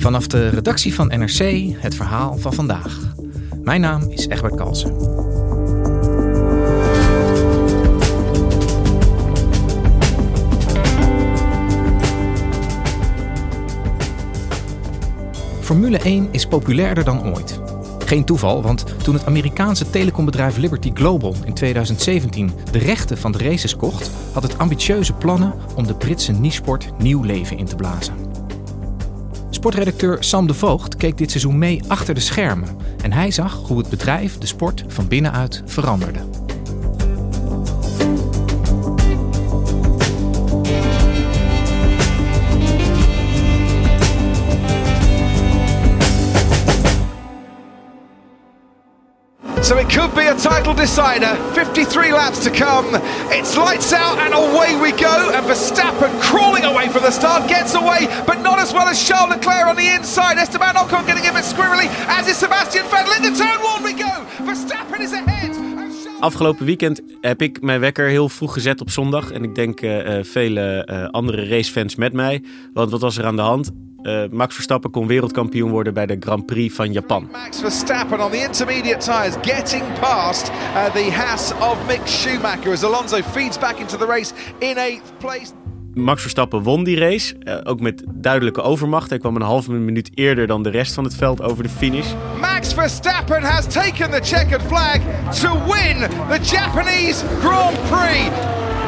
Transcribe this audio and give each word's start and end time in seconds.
Vanaf 0.00 0.26
de 0.26 0.48
redactie 0.48 0.94
van 0.94 1.06
NRC 1.06 1.72
het 1.76 1.94
verhaal 1.94 2.36
van 2.36 2.52
vandaag. 2.52 2.98
Mijn 3.62 3.80
naam 3.80 4.10
is 4.10 4.26
Egbert 4.26 4.54
Kalsen. 4.54 4.96
Formule 15.60 15.98
1 15.98 16.28
is 16.30 16.46
populairder 16.46 17.04
dan 17.04 17.34
ooit. 17.34 17.60
Geen 17.98 18.24
toeval, 18.24 18.62
want 18.62 18.84
toen 19.02 19.14
het 19.14 19.26
Amerikaanse 19.26 19.90
telecombedrijf 19.90 20.56
Liberty 20.56 20.90
Global 20.94 21.34
in 21.44 21.54
2017 21.54 22.50
de 22.70 22.78
rechten 22.78 23.18
van 23.18 23.32
de 23.32 23.38
races 23.38 23.76
kocht, 23.76 24.10
had 24.32 24.42
het 24.42 24.58
ambitieuze 24.58 25.12
plannen 25.12 25.54
om 25.76 25.86
de 25.86 25.94
Britse 25.94 26.32
nichesport 26.32 26.90
nieuw 26.98 27.22
leven 27.22 27.58
in 27.58 27.66
te 27.66 27.76
blazen. 27.76 28.27
Sportredacteur 29.58 30.16
Sam 30.20 30.46
de 30.46 30.54
Voogd 30.54 30.96
keek 30.96 31.18
dit 31.18 31.30
seizoen 31.30 31.58
mee 31.58 31.82
achter 31.88 32.14
de 32.14 32.20
schermen 32.20 32.76
en 33.02 33.12
hij 33.12 33.30
zag 33.30 33.54
hoe 33.66 33.78
het 33.78 33.88
bedrijf 33.88 34.38
de 34.38 34.46
sport 34.46 34.84
van 34.88 35.08
binnenuit 35.08 35.62
veranderde. 35.66 36.47
So 49.68 49.76
it 49.76 49.90
could 49.90 50.14
be 50.14 50.24
a 50.24 50.34
title 50.34 50.72
decider. 50.72 51.36
53 51.52 52.14
laps 52.14 52.42
to 52.44 52.50
come. 52.50 52.88
It's 53.30 53.54
lights 53.54 53.92
out 53.92 54.16
and 54.18 54.32
away 54.32 54.80
we 54.80 54.92
go. 54.92 55.30
And 55.34 55.44
Verstappen 55.44 56.18
crawling 56.22 56.64
away 56.64 56.88
from 56.88 57.02
the 57.02 57.10
start 57.10 57.46
gets 57.50 57.74
away, 57.74 58.06
but 58.26 58.40
not 58.40 58.58
as 58.58 58.72
well 58.72 58.88
as 58.88 59.06
Charles 59.06 59.28
Leclerc 59.28 59.66
on 59.66 59.76
the 59.76 59.86
inside. 59.86 60.38
Esteban 60.38 60.74
Ocon 60.76 61.04
getting 61.06 61.26
a 61.28 61.32
bit 61.34 61.44
squirrely, 61.44 61.86
as 62.08 62.26
is 62.26 62.38
Sebastian 62.38 62.86
Vettel. 62.86 63.14
In 63.18 63.22
the 63.30 63.38
turn 63.38 63.60
one 63.60 63.82
we 63.82 63.92
go. 63.92 64.24
Verstappen 64.46 65.02
is 65.02 65.12
ahead. 65.12 65.54
Afgelopen 66.20 66.66
weekend 66.66 67.00
heb 67.20 67.42
ik 67.42 67.60
mijn 67.62 67.80
wekker 67.80 68.08
heel 68.08 68.28
vroeg 68.28 68.52
gezet 68.52 68.80
op 68.80 68.90
zondag. 68.90 69.30
En 69.30 69.42
ik 69.42 69.54
denk 69.54 69.80
uh, 69.80 70.18
vele 70.22 70.88
uh, 70.90 71.08
andere 71.08 71.48
racefans 71.48 71.94
met 71.94 72.12
mij. 72.12 72.42
Want 72.72 72.90
wat 72.90 73.00
was 73.00 73.18
er 73.18 73.24
aan 73.24 73.36
de 73.36 73.42
hand? 73.42 73.70
Uh, 74.08 74.22
Max 74.30 74.54
Verstappen 74.54 74.90
kon 74.90 75.06
wereldkampioen 75.06 75.70
worden 75.70 75.94
bij 75.94 76.06
de 76.06 76.16
Grand 76.20 76.46
Prix 76.46 76.74
van 76.74 76.92
Japan. 76.92 77.28
Max 77.32 77.60
Verstappen 77.60 78.24
on 78.24 78.30
the 78.30 78.36
intermediate 78.36 78.98
tires 78.98 79.34
getting 79.42 79.82
past 80.00 80.48
uh, 80.48 80.84
the 80.84 81.12
Haas 81.12 81.52
of 81.52 81.76
Mick 81.86 82.00
Schumacher 82.06 82.72
as 82.72 82.84
Alonso 82.84 83.16
feeds 83.22 83.58
back 83.58 83.78
into 83.78 83.96
the 83.96 84.06
race 84.06 84.32
in 84.58 84.76
eighth 84.76 85.12
place. 85.18 85.52
Max 85.94 86.20
Verstappen 86.20 86.62
won 86.62 86.84
die 86.84 86.98
race, 86.98 87.34
uh, 87.42 87.58
ook 87.64 87.80
met 87.80 88.02
duidelijke 88.14 88.62
overmacht. 88.62 89.10
Hij 89.10 89.18
kwam 89.18 89.36
een 89.36 89.42
halve 89.42 89.72
minuut 89.72 90.10
eerder 90.14 90.46
dan 90.46 90.62
de 90.62 90.70
rest 90.70 90.94
van 90.94 91.04
het 91.04 91.14
veld 91.14 91.42
over 91.42 91.62
de 91.62 91.68
finish. 91.68 92.12
Max 92.40 92.74
Verstappen 92.74 93.42
has 93.42 93.66
taken 93.66 94.10
the 94.10 94.20
checkered 94.22 94.62
flag 94.62 94.98
to 95.40 95.72
win 95.72 96.08
the 96.28 96.40
Japanese 96.42 97.24
Grand 97.40 97.76
Prix. 97.90 98.28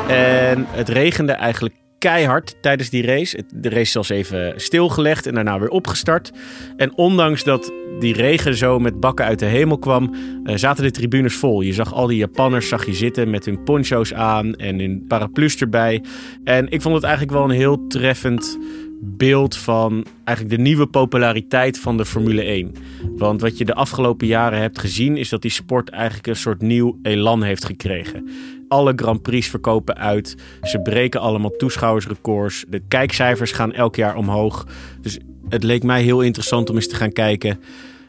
En 0.09 0.67
het 0.69 0.89
regende 0.89 1.33
eigenlijk 1.33 1.75
keihard 2.01 2.57
tijdens 2.61 2.91
die 2.91 3.07
race. 3.07 3.45
De 3.55 3.69
race 3.69 3.91
zelfs 3.91 4.09
even 4.09 4.53
stilgelegd 4.57 5.27
en 5.27 5.35
daarna 5.35 5.59
weer 5.59 5.69
opgestart. 5.69 6.33
En 6.77 6.97
ondanks 6.97 7.45
dat 7.45 7.73
die 7.99 8.15
regen 8.15 8.57
zo 8.57 8.79
met 8.79 9.01
bakken 9.01 9.25
uit 9.25 9.39
de 9.39 9.47
hemel 9.47 9.79
kwam, 9.79 10.15
uh, 10.45 10.57
zaten 10.57 10.85
de 10.85 10.91
tribunes 10.91 11.35
vol. 11.35 11.61
Je 11.61 11.73
zag 11.73 11.95
al 11.95 12.07
die 12.07 12.17
Japanners 12.17 12.69
zag 12.69 12.87
je 12.87 12.95
zitten 12.95 13.31
met 13.31 13.45
hun 13.45 13.63
poncho's 13.63 14.15
aan 14.15 14.55
en 14.55 14.79
hun 14.79 15.05
paraplu's 15.09 15.57
erbij. 15.57 16.03
En 16.45 16.71
ik 16.71 16.83
vond 16.83 16.95
het 16.95 17.05
eigenlijk 17.05 17.35
wel 17.37 17.45
een 17.45 17.57
heel 17.57 17.87
treffend 17.87 18.59
beeld 19.03 19.57
van 19.57 20.07
eigenlijk 20.25 20.57
de 20.57 20.63
nieuwe 20.63 20.87
populariteit 20.87 21.79
van 21.79 21.97
de 21.97 22.05
Formule 22.05 22.43
1. 22.43 22.73
Want 23.17 23.41
wat 23.41 23.59
je 23.59 23.65
de 23.65 23.75
afgelopen 23.75 24.27
jaren 24.27 24.59
hebt 24.59 24.79
gezien 24.79 25.17
is 25.17 25.29
dat 25.29 25.43
die 25.43 25.51
sport 25.51 25.89
eigenlijk 25.89 26.27
een 26.27 26.37
soort 26.37 26.63
nieuw 26.63 26.99
elan 27.03 27.43
heeft 27.43 27.65
gekregen. 27.65 28.29
Alle 28.71 28.93
Grand 28.97 29.23
Prix 29.23 29.49
verkopen 29.49 29.97
uit. 29.97 30.37
Ze 30.63 30.81
breken 30.81 31.21
allemaal 31.21 31.57
toeschouwersrecords. 31.57 32.65
De 32.69 32.83
kijkcijfers 32.89 33.53
gaan 33.53 33.73
elk 33.73 33.97
jaar 33.97 34.17
omhoog. 34.17 34.67
Dus 35.01 35.19
het 35.49 35.63
leek 35.63 35.83
mij 35.83 36.03
heel 36.03 36.21
interessant 36.21 36.71
om 36.71 36.77
eens 36.77 36.89
te 36.89 36.95
gaan 36.95 37.13
kijken. 37.13 37.61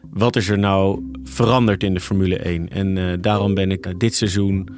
Wat 0.10 0.36
is 0.36 0.50
er 0.50 0.60
nou 0.60 1.12
veranderd 1.24 1.84
in 1.84 1.94
de 1.94 2.00
Formule 2.00 2.38
1? 2.38 2.70
En 2.70 2.96
uh, 2.96 3.14
daarom 3.20 3.54
ben 3.54 3.72
ik 3.72 3.86
uh, 3.86 3.94
dit 3.98 4.16
seizoen 4.16 4.70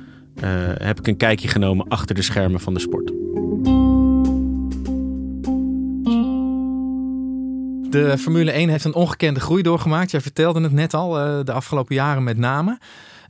uh, 0.44 0.44
heb 0.78 1.00
ik 1.00 1.08
een 1.08 1.18
kijkje 1.18 1.48
genomen 1.48 1.88
achter 1.88 2.16
de 2.16 2.22
schermen 2.22 2.60
van 2.60 2.74
de 2.74 2.80
sport. 2.80 3.08
De 7.92 8.18
Formule 8.18 8.52
1 8.52 8.70
heeft 8.70 8.86
een 8.86 8.96
ongekende 8.96 9.40
groei 9.40 9.62
doorgemaakt. 9.62 10.12
Jij 10.12 10.22
vertelde 10.22 10.62
het 10.62 10.72
net 10.72 10.94
al, 10.94 11.12
de 11.44 11.52
afgelopen 11.52 11.96
jaren 11.96 12.24
met 12.24 12.38
name. 12.38 12.78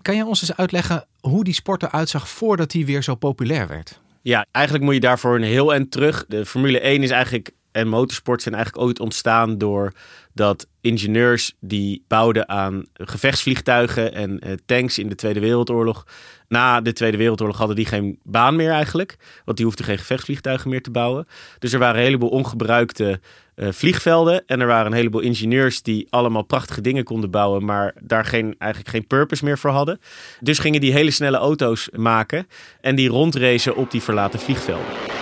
Kan 0.03 0.16
jij 0.16 0.24
ons 0.24 0.41
eens 0.41 0.56
uitleggen 0.56 1.06
hoe 1.19 1.44
die 1.44 1.53
sport 1.53 1.84
eruit 1.84 2.09
zag 2.09 2.30
voordat 2.30 2.72
hij 2.72 2.86
weer 2.86 3.03
zo 3.03 3.16
populair 3.16 3.68
werd? 3.68 4.02
Ja, 4.22 4.46
eigenlijk 4.52 4.86
moet 4.86 4.94
je 4.94 5.00
daarvoor 5.00 5.36
een 5.36 5.44
heel 5.44 5.74
eind 5.74 5.91
terug. 5.91 6.25
De 6.28 6.46
Formule 6.46 6.80
1 6.80 7.03
is 7.03 7.09
eigenlijk 7.09 7.52
en 7.73 7.88
motorsport 7.88 8.41
zijn 8.41 8.56
eigenlijk 8.56 8.85
ooit 8.85 9.00
ontstaan 9.00 9.57
door 9.57 9.94
dat 10.34 10.67
ingenieurs 10.81 11.53
die 11.59 12.03
bouwden 12.07 12.50
aan 12.50 12.85
gevechtsvliegtuigen 12.94 14.13
en 14.13 14.47
uh, 14.47 14.53
tanks 14.66 14.97
in 14.97 15.09
de 15.09 15.16
Tweede 15.16 15.39
Wereldoorlog. 15.39 16.06
Na 16.47 16.81
de 16.81 16.94
Tweede 16.94 17.17
Wereldoorlog 17.17 17.57
hadden 17.57 17.75
die 17.75 17.85
geen 17.85 18.19
baan 18.23 18.56
meer 18.56 18.72
eigenlijk, 18.72 19.16
want 19.45 19.57
die 19.57 19.66
hoefden 19.66 19.85
geen 19.85 19.97
gevechtsvliegtuigen 19.97 20.69
meer 20.69 20.81
te 20.81 20.91
bouwen. 20.91 21.28
Dus 21.59 21.73
er 21.73 21.79
waren 21.79 21.95
een 21.95 22.06
heleboel 22.06 22.29
ongebruikte 22.29 23.19
uh, 23.56 23.67
vliegvelden 23.72 24.44
en 24.45 24.59
er 24.59 24.67
waren 24.67 24.85
een 24.85 24.97
heleboel 24.97 25.22
ingenieurs 25.22 25.81
die 25.81 26.07
allemaal 26.09 26.44
prachtige 26.44 26.81
dingen 26.81 27.03
konden 27.03 27.31
bouwen, 27.31 27.66
maar 27.66 27.94
daar 28.01 28.25
geen, 28.25 28.55
eigenlijk 28.57 28.91
geen 28.91 29.07
purpose 29.07 29.45
meer 29.45 29.57
voor 29.57 29.72
hadden. 29.72 30.00
Dus 30.40 30.59
gingen 30.59 30.81
die 30.81 30.94
hele 30.94 31.11
snelle 31.11 31.38
auto's 31.38 31.90
maken 31.91 32.47
en 32.81 32.95
die 32.95 33.09
rondracen 33.09 33.75
op 33.75 33.91
die 33.91 34.01
verlaten 34.01 34.40
vliegvelden. 34.40 35.12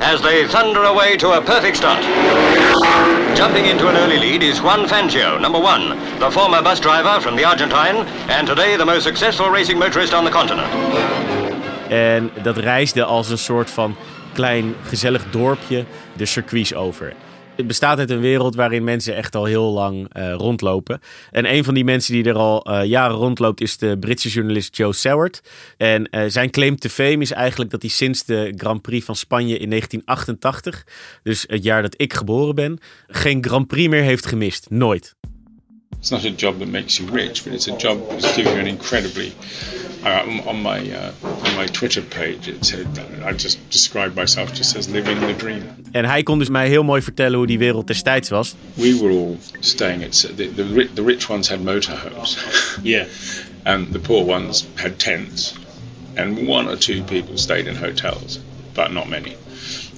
As 0.00 0.20
they 0.22 0.46
thunder 0.46 0.84
away 0.84 1.16
to 1.16 1.32
a 1.32 1.40
perfect 1.40 1.76
start. 1.76 2.02
Jumping 3.36 3.66
into 3.66 3.88
an 3.88 3.96
early 3.96 4.18
lead 4.18 4.42
is 4.42 4.60
Juan 4.60 4.86
Fangio, 4.86 5.40
number 5.40 5.60
one, 5.60 5.96
the 6.18 6.30
former 6.30 6.62
bus 6.62 6.80
driver 6.80 7.20
from 7.20 7.36
the 7.36 7.44
Argentine, 7.44 8.06
and 8.28 8.46
today 8.46 8.76
the 8.76 8.84
most 8.84 9.02
successful 9.02 9.50
racing 9.50 9.78
motorist 9.78 10.14
on 10.14 10.24
the 10.24 10.30
continent. 10.30 10.68
En 11.88 12.30
dat 12.42 12.56
reisde 12.56 13.04
als 13.04 13.30
een 13.30 13.38
soort 13.38 13.70
van 13.70 13.96
klein 14.32 14.74
gezellig 14.82 15.24
dorpje 15.30 15.84
de 16.12 16.26
circuits 16.26 16.74
over. 16.74 17.12
Het 17.58 17.66
bestaat 17.66 17.98
uit 17.98 18.10
een 18.10 18.20
wereld 18.20 18.54
waarin 18.54 18.84
mensen 18.84 19.16
echt 19.16 19.34
al 19.34 19.44
heel 19.44 19.72
lang 19.72 20.16
uh, 20.16 20.32
rondlopen. 20.32 21.00
En 21.30 21.52
een 21.52 21.64
van 21.64 21.74
die 21.74 21.84
mensen 21.84 22.12
die 22.12 22.24
er 22.24 22.34
al 22.34 22.70
uh, 22.70 22.84
jaren 22.84 23.16
rondloopt 23.16 23.60
is 23.60 23.76
de 23.76 23.96
Britse 23.98 24.28
journalist 24.28 24.76
Joe 24.76 24.92
Soward. 24.92 25.42
En 25.76 26.08
uh, 26.10 26.22
zijn 26.26 26.50
claim 26.50 26.76
to 26.76 26.88
fame 26.88 27.18
is 27.18 27.30
eigenlijk 27.30 27.70
dat 27.70 27.82
hij 27.82 27.90
sinds 27.90 28.24
de 28.24 28.52
Grand 28.56 28.82
Prix 28.82 29.04
van 29.04 29.16
Spanje 29.16 29.58
in 29.58 29.68
1988, 29.68 30.86
dus 31.22 31.44
het 31.46 31.62
jaar 31.62 31.82
dat 31.82 31.94
ik 31.96 32.14
geboren 32.14 32.54
ben, 32.54 32.78
geen 33.06 33.44
Grand 33.44 33.66
Prix 33.66 33.88
meer 33.88 34.02
heeft 34.02 34.26
gemist. 34.26 34.66
Nooit. 34.70 35.14
It's 35.98 36.10
not 36.10 36.24
a 36.24 36.32
job 36.36 36.58
that 36.58 36.68
makes 36.68 36.96
you 36.96 37.10
rich, 37.10 37.44
but 37.44 37.52
it's 37.52 37.68
a 37.68 37.76
job 37.76 38.08
that's 38.08 38.32
giving 38.32 38.54
you 38.54 38.60
an 38.60 38.66
incredibly 38.66 39.32
uh, 40.04 40.46
on 40.46 40.62
my 40.62 40.78
uh, 40.90 41.12
on 41.22 41.56
my 41.56 41.66
Twitter 41.66 42.02
page, 42.02 42.48
it 42.48 42.64
said 42.64 42.86
I 43.24 43.32
just 43.32 43.58
described 43.70 44.14
myself 44.14 44.52
just 44.54 44.76
as 44.76 44.88
living 44.88 45.20
the 45.20 45.34
dream. 45.36 45.62
En 45.92 46.04
hij 46.04 46.22
kon 46.22 46.38
dus 46.38 46.48
mij 46.48 46.68
heel 46.68 46.82
mooi 46.82 47.02
vertellen 47.02 47.38
hoe 47.38 47.46
die 47.46 47.58
wereld 47.58 47.86
destijds 47.86 48.28
was. 48.28 48.54
We 48.74 48.98
were 49.00 49.10
all 49.10 49.38
staying 49.60 50.04
at 50.04 50.30
the 50.36 50.54
the, 50.54 50.88
the 50.94 51.04
rich 51.04 51.30
ones 51.30 51.48
had 51.48 51.60
motorhomes. 51.60 52.38
yeah. 52.82 53.06
And 53.62 53.92
the 53.92 53.98
poor 53.98 54.24
ones 54.24 54.66
had 54.74 54.98
tents, 54.98 55.54
and 56.16 56.48
one 56.48 56.70
or 56.70 56.78
two 56.78 57.02
people 57.02 57.38
stayed 57.38 57.66
in 57.66 57.76
hotels, 57.76 58.38
but 58.74 58.92
not 58.92 59.08
many. 59.08 59.36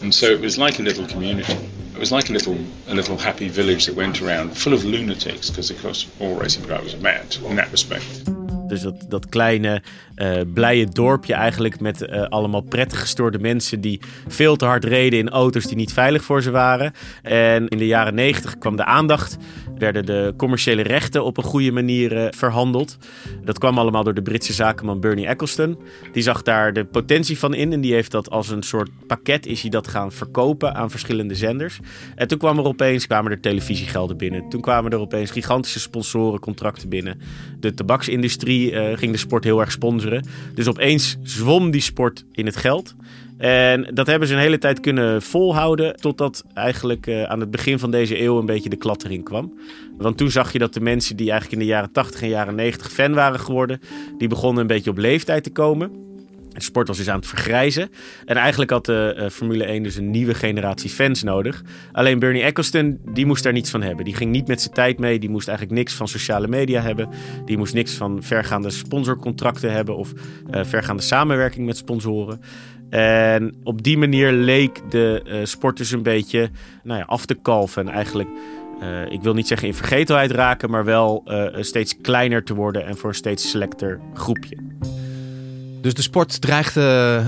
And 0.03 0.15
so 0.15 0.27
it 0.27 0.41
was 0.41 0.57
like 0.57 0.79
a 0.79 0.83
little 0.83 1.07
community. 1.07 1.57
It 1.95 1.99
was 1.99 2.11
like 2.11 2.31
a 2.31 2.33
little 2.33 2.57
a 2.89 2.95
little 2.95 3.17
happy 3.17 3.49
village 3.49 3.87
that 3.87 3.97
went 3.97 4.21
around 4.23 4.57
full 4.57 4.73
of 4.73 4.85
lunatics, 4.85 5.51
because 5.51 5.71
of 5.71 5.83
course 5.83 6.07
all 6.19 6.35
racing 6.41 6.65
drivers 6.65 6.95
are 6.95 7.03
mad 7.03 7.37
in 7.45 7.57
that 7.57 7.71
respect. 7.71 8.40
Dus 8.71 8.81
dat, 8.81 9.07
dat 9.09 9.29
kleine, 9.29 9.83
uh, 10.17 10.41
blije 10.55 10.87
dorpje 10.87 11.35
eigenlijk 11.35 11.81
met 11.81 12.03
uh, 12.03 12.23
allemaal 12.23 12.61
prettig 12.61 13.01
gestoorde 13.01 13.39
mensen 13.39 13.81
die 13.81 14.01
veel 14.29 14.57
te 14.57 14.65
hard 14.65 14.85
reden 14.85 15.19
in 15.19 15.29
auto's 15.29 15.67
die 15.67 15.77
niet 15.77 15.93
veilig 15.93 16.25
voor 16.25 16.43
ze 16.43 16.51
waren. 16.51 16.93
En 17.23 17.69
in 17.69 17.79
de 17.79 17.87
jaren 17.87 18.15
negentig 18.15 18.59
kwam 18.59 18.77
de 18.77 18.85
aandacht, 18.85 19.37
werden 19.79 20.07
de 20.07 20.35
commerciële 20.37 20.83
rechten 20.83 21.25
op 21.25 21.37
een 21.37 21.43
goede 21.43 21.73
manier 21.73 22.13
uh, 22.13 22.27
verhandeld. 22.31 22.99
Dat 23.45 23.59
kwam 23.59 23.79
allemaal 23.79 24.05
door 24.05 24.15
de 24.15 24.23
Britse 24.23 24.53
zakenman 24.53 25.01
Bernie 25.01 25.27
Eccleston. 25.27 25.79
Die 26.13 26.23
zag 26.23 26.43
daar 26.43 26.73
de 26.73 26.85
potentie 26.85 27.39
van 27.39 27.55
in 27.55 27.73
en 27.73 27.81
die 27.81 27.93
heeft 27.93 28.11
dat 28.11 28.31
als 28.31 28.49
een 28.49 28.63
soort 28.63 28.91
pakket 29.07 29.47
is 29.47 29.61
hij 29.61 29.71
dat 29.71 29.89
gaan 29.89 30.13
verkopen 30.13 30.75
aan 30.75 30.91
verschillende 30.91 31.35
zenders. 31.35 31.79
En 32.15 32.29
toen 32.29 32.39
kwam 32.39 32.59
er 32.59 32.65
opeens, 32.65 33.07
kwamen 33.07 33.31
er 33.31 33.41
televisiegelden 33.41 34.17
binnen. 34.17 34.49
Toen 34.49 34.61
kwamen 34.61 34.93
er 34.93 34.99
opeens 34.99 35.31
gigantische 35.31 35.81
sponsorencontracten 35.81 36.89
binnen. 36.89 37.21
De 37.61 37.75
tabaksindustrie 37.75 38.60
uh, 38.69 38.97
ging 38.97 39.13
de 39.13 39.19
sport 39.19 39.45
heel 39.45 39.61
erg 39.61 39.73
sponsoren. 39.73 40.25
Dus 40.55 40.69
opeens 40.69 41.17
zwom 41.23 41.71
die 41.71 41.81
sport 41.81 42.25
in 42.33 42.47
het 42.47 42.57
geld. 42.57 42.95
En 43.39 43.91
dat 43.95 44.07
hebben 44.07 44.29
ze 44.29 44.35
een 44.35 44.41
hele 44.41 44.59
tijd 44.59 44.81
kunnen 44.81 45.23
volhouden. 45.23 45.97
Totdat 45.97 46.45
eigenlijk 46.55 47.07
uh, 47.07 47.23
aan 47.23 47.41
het 47.41 47.51
begin 47.51 47.79
van 47.79 47.91
deze 47.91 48.23
eeuw 48.23 48.39
een 48.39 48.47
beetje 48.47 48.69
de 48.69 48.77
klat 48.77 49.05
erin 49.05 49.23
kwam. 49.23 49.59
Want 49.99 50.17
toen 50.17 50.31
zag 50.31 50.53
je 50.53 50.59
dat 50.59 50.75
de 50.75 50.81
mensen 50.81 51.17
die 51.17 51.31
eigenlijk 51.31 51.61
in 51.61 51.67
de 51.67 51.73
jaren 51.73 51.93
80 51.93 52.23
en 52.23 52.29
jaren 52.29 52.55
90 52.55 52.93
fan 52.93 53.15
waren 53.15 53.41
geworden. 53.41 53.81
die 54.19 54.29
begonnen 54.29 54.61
een 54.61 54.67
beetje 54.67 54.91
op 54.91 54.99
leeftijd 54.99 55.43
te 55.43 55.51
komen. 55.51 56.10
Sport 56.57 56.89
was 56.89 56.97
dus 56.97 57.09
aan 57.09 57.19
het 57.19 57.27
vergrijzen. 57.27 57.91
En 58.25 58.37
eigenlijk 58.37 58.71
had 58.71 58.87
de 58.87 59.17
uh, 59.19 59.29
Formule 59.29 59.65
1 59.65 59.83
dus 59.83 59.97
een 59.97 60.11
nieuwe 60.11 60.35
generatie 60.35 60.91
fans 60.91 61.23
nodig. 61.23 61.63
Alleen 61.93 62.19
Bernie 62.19 62.43
Eccleston, 62.43 63.01
die 63.13 63.27
moest 63.27 63.43
daar 63.43 63.53
niets 63.53 63.71
van 63.71 63.83
hebben. 63.83 64.05
Die 64.05 64.15
ging 64.15 64.31
niet 64.31 64.49
met 64.49 64.61
zijn 64.61 64.75
tijd 64.75 64.99
mee. 64.99 65.19
Die 65.19 65.31
moest 65.31 65.49
eigenlijk 65.49 65.79
niks 65.79 65.95
van 65.95 66.09
sociale 66.09 66.49
media 66.49 66.81
hebben. 66.81 67.09
Die 67.45 67.59
moest 67.59 67.75
niks 67.75 67.93
van 67.93 68.23
vergaande 68.23 68.71
sponsorcontracten 68.71 69.73
hebben 69.73 69.97
of 69.97 70.13
uh, 70.13 70.65
vergaande 70.65 71.03
samenwerking 71.03 71.67
met 71.67 71.77
sponsoren. 71.77 72.41
En 72.91 73.55
op 73.63 73.83
die 73.83 73.99
manier 73.99 74.33
leek 74.33 74.91
de 74.91 75.23
uh, 75.27 75.35
sport 75.43 75.77
dus 75.77 75.91
een 75.91 76.03
beetje 76.03 76.51
nou 76.83 76.99
ja, 76.99 77.05
af 77.05 77.27
te 77.27 77.35
kalven. 77.35 77.89
En 77.89 77.95
eigenlijk, 77.95 78.29
ik 79.09 79.23
wil 79.23 79.35
niet 79.35 79.47
zeggen 79.47 79.69
in 79.69 79.75
vergetelheid 79.75 80.31
raken, 80.31 80.71
maar 80.71 80.85
wel 80.85 81.25
steeds 81.61 81.97
kleiner 82.01 82.45
te 82.45 82.55
worden 82.55 82.87
en 82.87 82.97
voor 82.97 83.09
een 83.09 83.15
steeds 83.15 83.51
selecter 83.51 84.01
groepje. 84.15 84.70
Dus 85.81 85.95
de 85.95 86.03
sport 86.03 86.41
dreigde 86.41 86.81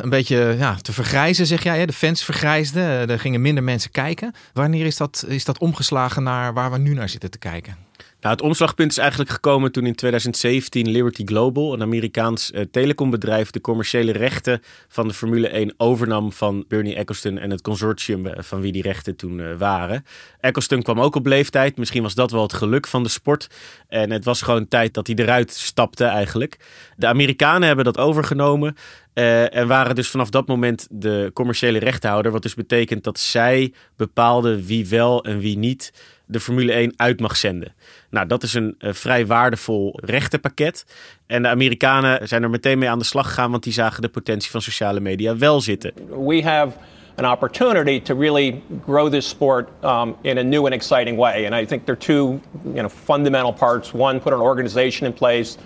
een 0.02 0.08
beetje 0.08 0.54
ja, 0.58 0.75
te 0.75 0.93
vergrijzen, 0.93 1.46
zeg 1.46 1.62
jij. 1.62 1.78
Hè? 1.78 1.87
De 1.87 1.93
fans 1.93 2.25
vergrijsden, 2.25 2.82
er 3.10 3.20
gingen 3.20 3.40
minder 3.40 3.64
mensen 3.64 3.90
kijken. 3.90 4.34
Wanneer 4.52 4.87
is 4.87 4.96
dat, 4.96 5.25
is 5.28 5.44
dat 5.44 5.58
omgeslagen 5.58 6.22
naar 6.22 6.52
waar 6.52 6.70
we 6.70 6.78
nu 6.78 6.94
naar 6.94 7.08
zitten 7.08 7.31
te 7.31 7.38
kijken? 7.38 7.76
Nou, 8.22 8.34
het 8.34 8.44
omslagpunt 8.44 8.90
is 8.90 8.98
eigenlijk 8.98 9.30
gekomen 9.30 9.72
toen 9.72 9.86
in 9.86 9.94
2017 9.94 10.88
Liberty 10.88 11.24
Global, 11.24 11.72
een 11.72 11.82
Amerikaans 11.82 12.50
uh, 12.50 12.60
telecombedrijf, 12.70 13.50
de 13.50 13.60
commerciële 13.60 14.12
rechten 14.12 14.62
van 14.88 15.08
de 15.08 15.14
Formule 15.14 15.48
1 15.48 15.74
overnam 15.76 16.32
van 16.32 16.64
Bernie 16.69 16.94
Eccleston 16.94 17.38
en 17.38 17.50
het 17.50 17.62
consortium 17.62 18.26
eh, 18.26 18.42
van 18.42 18.60
wie 18.60 18.72
die 18.72 18.82
rechten 18.82 19.16
toen 19.16 19.38
uh, 19.38 19.56
waren. 19.58 20.04
Eccleston 20.40 20.82
kwam 20.82 21.00
ook 21.00 21.14
op 21.14 21.26
leeftijd. 21.26 21.76
Misschien 21.76 22.02
was 22.02 22.14
dat 22.14 22.30
wel 22.30 22.42
het 22.42 22.52
geluk 22.52 22.86
van 22.86 23.02
de 23.02 23.08
sport. 23.08 23.46
En 23.88 24.10
het 24.10 24.24
was 24.24 24.42
gewoon 24.42 24.69
tijd 24.69 24.94
dat 24.94 25.06
hij 25.06 25.16
eruit 25.16 25.52
stapte 25.52 26.04
eigenlijk. 26.04 26.56
De 26.96 27.06
Amerikanen 27.06 27.66
hebben 27.66 27.84
dat 27.84 27.98
overgenomen. 27.98 28.76
Uh, 29.14 29.55
en 29.55 29.69
waren 29.69 29.94
dus 29.94 30.09
vanaf 30.09 30.31
dat 30.31 30.47
moment 30.47 30.87
de 30.91 31.31
commerciële 31.35 31.79
rechthouder. 31.79 32.32
Wat 32.32 32.43
dus 32.43 32.55
betekent 32.55 33.05
dat 33.05 33.19
zij 33.19 33.73
bepaalden 33.97 34.64
wie 34.64 34.88
wel 34.88 35.25
en 35.25 35.38
wie 35.38 35.59
niet 35.59 35.93
de 36.26 36.41
Formule 36.41 36.73
1 36.73 36.93
uit 36.97 37.20
mag 37.20 37.37
zenden. 37.37 37.75
Nou, 38.11 38.26
dat 38.26 38.43
is 38.43 38.55
een 38.55 38.75
uh, 38.79 38.93
vrij 38.93 39.26
waardevol 39.26 39.99
rechtenpakket. 40.05 40.87
En 41.26 41.43
de 41.43 41.49
Amerikanen 41.49 42.29
zijn 42.29 42.43
er 42.43 42.50
meteen 42.50 42.79
mee 42.79 42.88
aan 42.88 42.99
de 42.99 43.05
slag 43.05 43.26
gegaan, 43.26 43.50
want 43.50 43.62
die 43.62 43.73
zagen 43.73 44.03
de 44.03 44.09
potentie 44.09 44.50
van 44.50 44.62
sociale 44.62 45.00
media 45.00 45.37
wel 45.37 45.61
zitten. 45.61 45.93
We 46.26 46.43
have 46.43 46.76
an 47.17 47.31
opportunity 47.32 48.00
to 48.00 48.19
really 48.19 48.62
grow 48.85 49.11
this 49.11 49.29
sport 49.29 49.69
um, 49.85 50.15
in 50.23 50.38
a 50.38 50.43
new 50.43 50.65
and 50.65 50.75
exciting 50.75 51.19
way. 51.19 51.47
And 51.47 51.55
I 51.55 51.67
think 51.67 51.85
there 51.85 51.97
are 51.97 52.06
two 52.06 52.41
you 52.65 52.75
know, 52.75 52.88
fundamental 52.88 53.53
parts. 53.53 53.93
One, 53.93 54.19
put 54.20 54.32
an 54.32 54.41
organization 54.41 55.06
in 55.06 55.12
place 55.12 55.56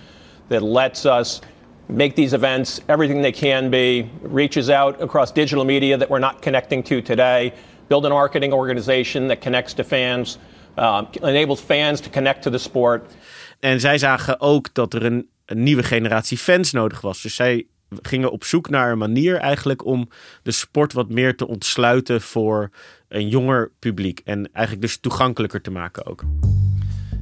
that 0.48 0.62
lets 0.62 1.04
us 1.04 1.40
make 1.88 2.14
these 2.14 2.32
events 2.32 2.80
everything 2.88 3.22
they 3.22 3.32
can 3.32 3.70
be, 3.70 4.10
reaches 4.22 4.68
out 4.68 5.02
across 5.02 5.32
digital 5.32 5.64
media 5.64 5.96
that 5.96 6.08
we're 6.08 6.20
not 6.20 6.42
connecting 6.42 6.84
to 6.84 7.02
today, 7.02 7.52
build 7.88 8.04
a 8.04 8.08
marketing 8.08 8.52
organization 8.52 9.28
that 9.28 9.40
connects 9.40 9.74
to 9.74 9.84
fans, 9.84 10.38
uh, 10.78 11.02
enables 11.22 11.60
fans 11.60 12.00
to 12.00 12.10
connect 12.10 12.42
to 12.42 12.50
the 12.50 12.58
sport. 12.58 13.14
En 13.60 13.80
zij 13.80 13.98
zagen 13.98 14.40
ook 14.40 14.74
dat 14.74 14.94
er 14.94 15.04
een, 15.04 15.28
een 15.44 15.62
nieuwe 15.62 15.82
generatie 15.82 16.38
fans 16.38 16.72
nodig 16.72 17.00
was. 17.00 17.22
Dus 17.22 17.34
zij 17.34 17.66
gingen 18.02 18.30
op 18.30 18.44
zoek 18.44 18.68
naar 18.68 18.92
een 18.92 18.98
manier 18.98 19.36
eigenlijk 19.36 19.84
om 19.84 20.08
de 20.42 20.50
sport 20.50 20.92
wat 20.92 21.08
meer 21.08 21.36
te 21.36 21.46
ontsluiten 21.46 22.20
voor 22.20 22.70
een 23.08 23.28
jonger 23.28 23.72
publiek. 23.78 24.20
En 24.24 24.52
eigenlijk 24.52 24.86
dus 24.86 24.96
toegankelijker 24.96 25.60
te 25.60 25.70
maken 25.70 26.06
ook. 26.06 26.24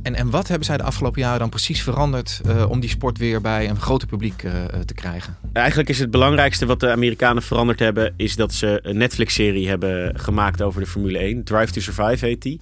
En, 0.04 0.14
en 0.14 0.30
wat 0.30 0.48
hebben 0.48 0.66
zij 0.66 0.76
de 0.76 0.82
afgelopen 0.82 1.20
jaren 1.20 1.38
dan 1.38 1.48
precies 1.48 1.82
veranderd 1.82 2.40
uh, 2.46 2.70
om 2.70 2.80
die 2.80 2.90
sport 2.90 3.18
weer 3.18 3.40
bij 3.40 3.68
een 3.68 3.80
groter 3.80 4.08
publiek 4.08 4.42
uh, 4.42 4.52
te 4.84 4.94
krijgen? 4.94 5.36
Eigenlijk 5.52 5.88
is 5.88 5.98
het 5.98 6.10
belangrijkste 6.10 6.66
wat 6.66 6.80
de 6.80 6.90
Amerikanen 6.90 7.42
veranderd 7.42 7.78
hebben, 7.78 8.14
is 8.16 8.36
dat 8.36 8.52
ze 8.52 8.78
een 8.82 8.96
Netflix-serie 8.96 9.68
hebben 9.68 10.20
gemaakt 10.20 10.62
over 10.62 10.80
de 10.80 10.86
Formule 10.86 11.18
1. 11.18 11.44
Drive 11.44 11.72
to 11.72 11.80
Survive 11.80 12.26
heet 12.26 12.42
die. 12.42 12.60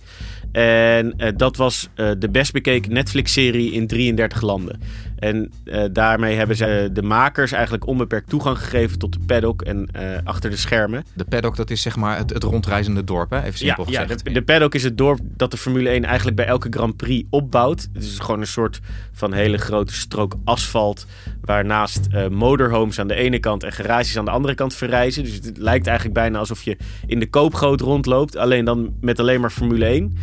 En 0.52 1.14
uh, 1.16 1.28
dat 1.36 1.56
was 1.56 1.88
de 2.18 2.28
best 2.30 2.52
bekeken 2.52 2.92
Netflix-serie 2.92 3.72
in 3.72 3.86
33 3.86 4.40
landen. 4.40 4.80
En 5.18 5.52
uh, 5.64 5.84
daarmee 5.92 6.36
hebben 6.36 6.56
ze 6.56 6.90
de 6.92 7.02
makers 7.02 7.52
eigenlijk 7.52 7.86
onbeperkt 7.86 8.28
toegang 8.28 8.58
gegeven 8.58 8.98
tot 8.98 9.12
de 9.12 9.18
paddock 9.26 9.62
en 9.62 9.88
achter 10.24 10.50
de 10.50 10.56
schermen. 10.56 11.04
De 11.14 11.24
paddock, 11.24 11.56
dat 11.56 11.70
is 11.70 11.82
zeg 11.82 11.96
maar 11.96 12.18
het, 12.18 12.30
het 12.30 12.42
rondreizende 12.42 13.04
dorp, 13.04 13.30
hè? 13.30 13.42
even 13.42 13.58
simpel 13.58 13.84
ja, 13.90 14.00
gezegd. 14.00 14.08
Ja, 14.10 14.16
de, 14.24 14.32
de, 14.32 14.42
paddock 14.42 14.74
is 14.74 14.82
het 14.82 14.98
dorp 14.98 15.20
dat 15.22 15.50
de 15.50 15.56
Formule 15.56 15.88
1 15.88 16.04
eigenlijk 16.04 16.36
bij 16.36 16.46
elke 16.46 16.68
Grand 16.70 16.96
Prix 16.96 17.26
opbouwt. 17.30 17.88
Het 17.92 18.02
is 18.02 18.18
gewoon 18.18 18.40
een 18.40 18.46
soort 18.46 18.80
van 19.12 19.32
hele 19.32 19.58
grote 19.58 19.94
strook 19.94 20.34
asfalt... 20.44 21.06
waarnaast 21.40 22.08
motorhomes 22.30 22.98
aan 22.98 23.08
de 23.08 23.14
ene 23.14 23.38
kant 23.38 23.62
en 23.62 23.72
garages 23.72 24.16
aan 24.18 24.24
de 24.24 24.30
andere 24.30 24.54
kant 24.54 24.74
verrijzen. 24.74 25.24
Dus 25.24 25.34
het 25.34 25.58
lijkt 25.58 25.86
eigenlijk 25.86 26.18
bijna 26.18 26.38
alsof 26.38 26.62
je 26.62 26.76
in 27.06 27.18
de 27.18 27.30
koopgoot 27.30 27.80
rondloopt. 27.80 28.36
Alleen 28.36 28.64
dan 28.64 28.94
met 29.00 29.20
alleen 29.20 29.40
maar 29.40 29.50
Formule 29.50 29.84
1. 29.84 30.16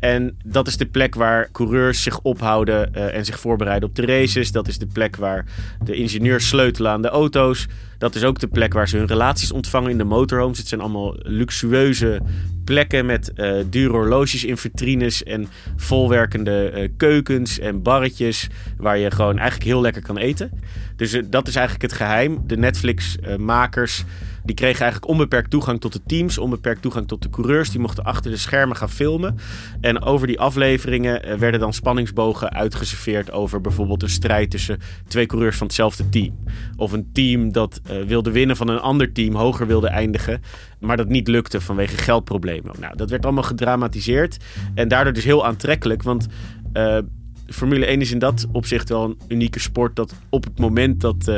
En 0.00 0.36
dat 0.44 0.66
is 0.66 0.76
de 0.76 0.86
plek 0.86 1.14
waar 1.14 1.48
coureurs 1.52 2.02
zich 2.02 2.20
ophouden 2.20 2.94
en 2.94 3.24
zich 3.24 3.40
voorbereiden 3.40 3.88
op 3.88 3.94
de 3.94 4.06
races. 4.06 4.52
Dat 4.52 4.68
is 4.68 4.78
de 4.78 4.86
plek 4.86 5.16
waar 5.16 5.44
de 5.84 5.94
ingenieurs 5.94 6.48
sleutelen 6.48 6.90
aan 6.90 7.02
de 7.02 7.08
auto's. 7.08 7.66
Dat 7.98 8.14
is 8.14 8.24
ook 8.24 8.38
de 8.38 8.46
plek 8.46 8.72
waar 8.72 8.88
ze 8.88 8.96
hun 8.96 9.06
relaties 9.06 9.52
ontvangen 9.52 9.90
in 9.90 9.98
de 9.98 10.04
motorhomes. 10.04 10.58
Het 10.58 10.68
zijn 10.68 10.80
allemaal 10.80 11.14
luxueuze 11.18 12.20
plekken 12.64 13.06
met 13.06 13.32
uh, 13.36 13.54
dure 13.70 13.92
horloges 13.92 14.44
in 14.44 14.56
vitrines 14.56 15.22
en 15.22 15.48
volwerkende 15.76 16.72
uh, 16.74 16.88
keukens 16.96 17.58
en 17.58 17.82
barretjes 17.82 18.48
waar 18.76 18.98
je 18.98 19.10
gewoon 19.10 19.38
eigenlijk 19.38 19.70
heel 19.70 19.80
lekker 19.80 20.02
kan 20.02 20.18
eten. 20.18 20.50
Dus 20.96 21.20
dat 21.26 21.48
is 21.48 21.56
eigenlijk 21.56 21.90
het 21.90 22.00
geheim. 22.00 22.42
De 22.46 22.56
Netflix-makers 22.56 24.04
die 24.44 24.54
kregen 24.54 24.80
eigenlijk 24.80 25.12
onbeperkt 25.12 25.50
toegang 25.50 25.80
tot 25.80 25.92
de 25.92 26.00
teams, 26.06 26.38
onbeperkt 26.38 26.82
toegang 26.82 27.08
tot 27.08 27.22
de 27.22 27.30
coureurs. 27.30 27.70
Die 27.70 27.80
mochten 27.80 28.04
achter 28.04 28.30
de 28.30 28.36
schermen 28.36 28.76
gaan 28.76 28.90
filmen. 28.90 29.36
En 29.80 30.02
over 30.02 30.26
die 30.26 30.40
afleveringen 30.40 31.38
werden 31.38 31.60
dan 31.60 31.72
spanningsbogen 31.72 32.52
uitgeserveerd 32.52 33.32
over 33.32 33.60
bijvoorbeeld 33.60 34.02
een 34.02 34.08
strijd 34.08 34.50
tussen 34.50 34.78
twee 35.08 35.26
coureurs 35.26 35.56
van 35.56 35.66
hetzelfde 35.66 36.08
team. 36.08 36.34
Of 36.76 36.92
een 36.92 37.10
team 37.12 37.52
dat 37.52 37.80
wilde 38.06 38.30
winnen 38.30 38.56
van 38.56 38.68
een 38.68 38.80
ander 38.80 39.12
team, 39.12 39.34
hoger 39.34 39.66
wilde 39.66 39.88
eindigen, 39.88 40.42
maar 40.80 40.96
dat 40.96 41.08
niet 41.08 41.28
lukte 41.28 41.60
vanwege 41.60 41.96
geldproblemen. 41.96 42.74
Nou, 42.80 42.96
dat 42.96 43.10
werd 43.10 43.24
allemaal 43.24 43.42
gedramatiseerd 43.42 44.36
en 44.74 44.88
daardoor 44.88 45.12
dus 45.12 45.24
heel 45.24 45.46
aantrekkelijk, 45.46 46.02
want 46.02 46.26
uh, 46.72 46.98
Formule 47.46 47.86
1 47.86 48.00
is 48.00 48.12
in 48.12 48.18
dat 48.18 48.46
opzicht 48.52 48.88
wel 48.88 49.04
een 49.04 49.18
unieke 49.28 49.60
sport. 49.60 49.96
Dat 49.96 50.14
op 50.28 50.44
het 50.44 50.58
moment 50.58 51.00
dat 51.00 51.28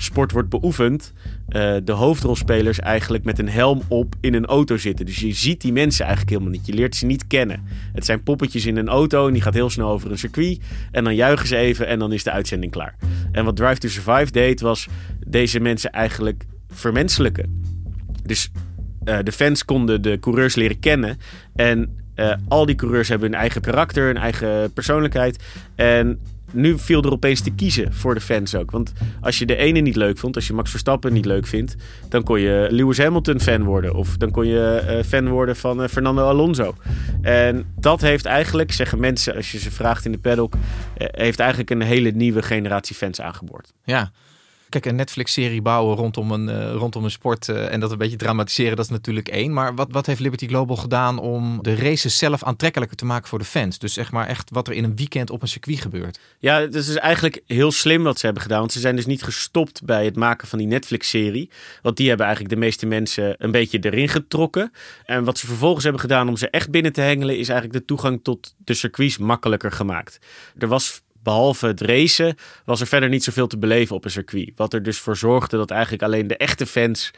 sport 0.00 0.32
wordt 0.32 0.48
beoefend, 0.48 1.12
uh, 1.48 1.76
de 1.84 1.92
hoofdrolspelers 1.92 2.80
eigenlijk 2.80 3.24
met 3.24 3.38
een 3.38 3.48
helm 3.48 3.82
op 3.88 4.14
in 4.20 4.34
een 4.34 4.46
auto 4.46 4.76
zitten. 4.76 5.06
Dus 5.06 5.18
je 5.18 5.32
ziet 5.32 5.60
die 5.60 5.72
mensen 5.72 6.04
eigenlijk 6.04 6.34
helemaal 6.34 6.58
niet. 6.58 6.66
Je 6.66 6.72
leert 6.72 6.96
ze 6.96 7.06
niet 7.06 7.26
kennen. 7.26 7.64
Het 7.92 8.04
zijn 8.04 8.22
poppetjes 8.22 8.66
in 8.66 8.76
een 8.76 8.88
auto 8.88 9.26
en 9.26 9.32
die 9.32 9.42
gaat 9.42 9.54
heel 9.54 9.70
snel 9.70 9.90
over 9.90 10.10
een 10.10 10.18
circuit. 10.18 10.60
En 10.90 11.04
dan 11.04 11.14
juichen 11.14 11.46
ze 11.46 11.56
even 11.56 11.86
en 11.86 11.98
dan 11.98 12.12
is 12.12 12.22
de 12.22 12.30
uitzending 12.30 12.72
klaar. 12.72 12.94
En 13.32 13.44
wat 13.44 13.56
Drive 13.56 13.78
to 13.78 13.88
Survive 13.88 14.32
deed, 14.32 14.60
was 14.60 14.88
deze 15.26 15.60
mensen 15.60 15.90
eigenlijk 15.90 16.44
vermenselijken. 16.70 17.62
Dus 18.22 18.50
uh, 19.04 19.18
de 19.22 19.32
fans 19.32 19.64
konden 19.64 20.02
de 20.02 20.18
coureurs 20.20 20.54
leren 20.54 20.78
kennen. 20.78 21.18
En 21.54 21.96
uh, 22.16 22.32
al 22.48 22.66
die 22.66 22.74
coureurs 22.74 23.08
hebben 23.08 23.30
hun 23.30 23.40
eigen 23.40 23.60
karakter, 23.60 24.06
hun 24.06 24.16
eigen 24.16 24.72
persoonlijkheid. 24.72 25.44
En 25.74 26.18
nu 26.52 26.78
viel 26.78 27.02
er 27.02 27.12
opeens 27.12 27.40
te 27.40 27.50
kiezen 27.50 27.92
voor 27.92 28.14
de 28.14 28.20
fans 28.20 28.54
ook. 28.54 28.70
Want 28.70 28.92
als 29.20 29.38
je 29.38 29.46
de 29.46 29.56
ene 29.56 29.80
niet 29.80 29.96
leuk 29.96 30.18
vond, 30.18 30.36
als 30.36 30.46
je 30.46 30.52
Max 30.52 30.70
Verstappen 30.70 31.12
niet 31.12 31.24
leuk 31.24 31.46
vindt, 31.46 31.76
dan 32.08 32.22
kon 32.22 32.40
je 32.40 32.66
Lewis 32.70 32.98
Hamilton 32.98 33.40
fan 33.40 33.64
worden. 33.64 33.94
Of 33.94 34.16
dan 34.16 34.30
kon 34.30 34.46
je 34.46 34.82
uh, 34.88 35.04
fan 35.04 35.28
worden 35.28 35.56
van 35.56 35.82
uh, 35.82 35.88
Fernando 35.88 36.28
Alonso. 36.28 36.74
En 37.22 37.64
dat 37.76 38.00
heeft 38.00 38.24
eigenlijk, 38.24 38.72
zeggen 38.72 39.00
mensen, 39.00 39.34
als 39.34 39.52
je 39.52 39.58
ze 39.58 39.70
vraagt 39.70 40.04
in 40.04 40.12
de 40.12 40.18
paddock, 40.18 40.54
heeft 40.96 41.38
eigenlijk 41.38 41.70
een 41.70 41.82
hele 41.82 42.10
nieuwe 42.10 42.42
generatie 42.42 42.96
fans 42.96 43.20
aangeboord. 43.20 43.72
Ja. 43.84 44.10
Kijk, 44.68 44.86
een 44.86 44.94
Netflix-serie 44.94 45.62
bouwen 45.62 45.96
rondom 45.96 46.32
een, 46.32 46.48
uh, 46.48 46.72
rondom 46.72 47.04
een 47.04 47.10
sport 47.10 47.48
uh, 47.48 47.72
en 47.72 47.80
dat 47.80 47.90
een 47.90 47.98
beetje 47.98 48.16
dramatiseren, 48.16 48.76
dat 48.76 48.84
is 48.84 48.90
natuurlijk 48.90 49.28
één. 49.28 49.52
Maar 49.52 49.74
wat, 49.74 49.88
wat 49.90 50.06
heeft 50.06 50.20
Liberty 50.20 50.46
Global 50.46 50.76
gedaan 50.76 51.18
om 51.18 51.62
de 51.62 51.74
races 51.74 52.18
zelf 52.18 52.42
aantrekkelijker 52.42 52.96
te 52.96 53.04
maken 53.04 53.28
voor 53.28 53.38
de 53.38 53.44
fans? 53.44 53.78
Dus 53.78 53.92
zeg 53.92 54.12
maar 54.12 54.26
echt 54.26 54.50
wat 54.50 54.68
er 54.68 54.74
in 54.74 54.84
een 54.84 54.96
weekend 54.96 55.30
op 55.30 55.42
een 55.42 55.48
circuit 55.48 55.80
gebeurt. 55.80 56.18
Ja, 56.38 56.60
het 56.60 56.74
is 56.74 56.94
eigenlijk 56.94 57.42
heel 57.46 57.72
slim 57.72 58.02
wat 58.02 58.18
ze 58.18 58.24
hebben 58.24 58.42
gedaan. 58.42 58.58
Want 58.58 58.72
ze 58.72 58.80
zijn 58.80 58.96
dus 58.96 59.06
niet 59.06 59.22
gestopt 59.22 59.84
bij 59.84 60.04
het 60.04 60.16
maken 60.16 60.48
van 60.48 60.58
die 60.58 60.66
Netflix-serie. 60.66 61.50
Want 61.82 61.96
die 61.96 62.08
hebben 62.08 62.26
eigenlijk 62.26 62.54
de 62.54 62.60
meeste 62.60 62.86
mensen 62.86 63.34
een 63.38 63.50
beetje 63.50 63.78
erin 63.80 64.08
getrokken. 64.08 64.72
En 65.04 65.24
wat 65.24 65.38
ze 65.38 65.46
vervolgens 65.46 65.82
hebben 65.82 66.00
gedaan 66.02 66.28
om 66.28 66.36
ze 66.36 66.50
echt 66.50 66.70
binnen 66.70 66.92
te 66.92 67.00
hengelen, 67.00 67.38
is 67.38 67.48
eigenlijk 67.48 67.78
de 67.78 67.84
toegang 67.84 68.20
tot 68.22 68.54
de 68.64 68.74
circuits 68.74 69.18
makkelijker 69.18 69.72
gemaakt. 69.72 70.18
Er 70.58 70.68
was 70.68 71.02
behalve 71.28 71.66
het 71.66 71.80
racen 71.80 72.36
was 72.64 72.80
er 72.80 72.86
verder 72.86 73.08
niet 73.08 73.24
zoveel 73.24 73.46
te 73.46 73.58
beleven 73.58 73.96
op 73.96 74.04
een 74.04 74.10
circuit. 74.10 74.52
Wat 74.56 74.72
er 74.72 74.82
dus 74.82 74.98
voor 74.98 75.16
zorgde 75.16 75.56
dat 75.56 75.70
eigenlijk 75.70 76.02
alleen 76.02 76.26
de 76.26 76.36
echte 76.36 76.66
fans 76.66 77.10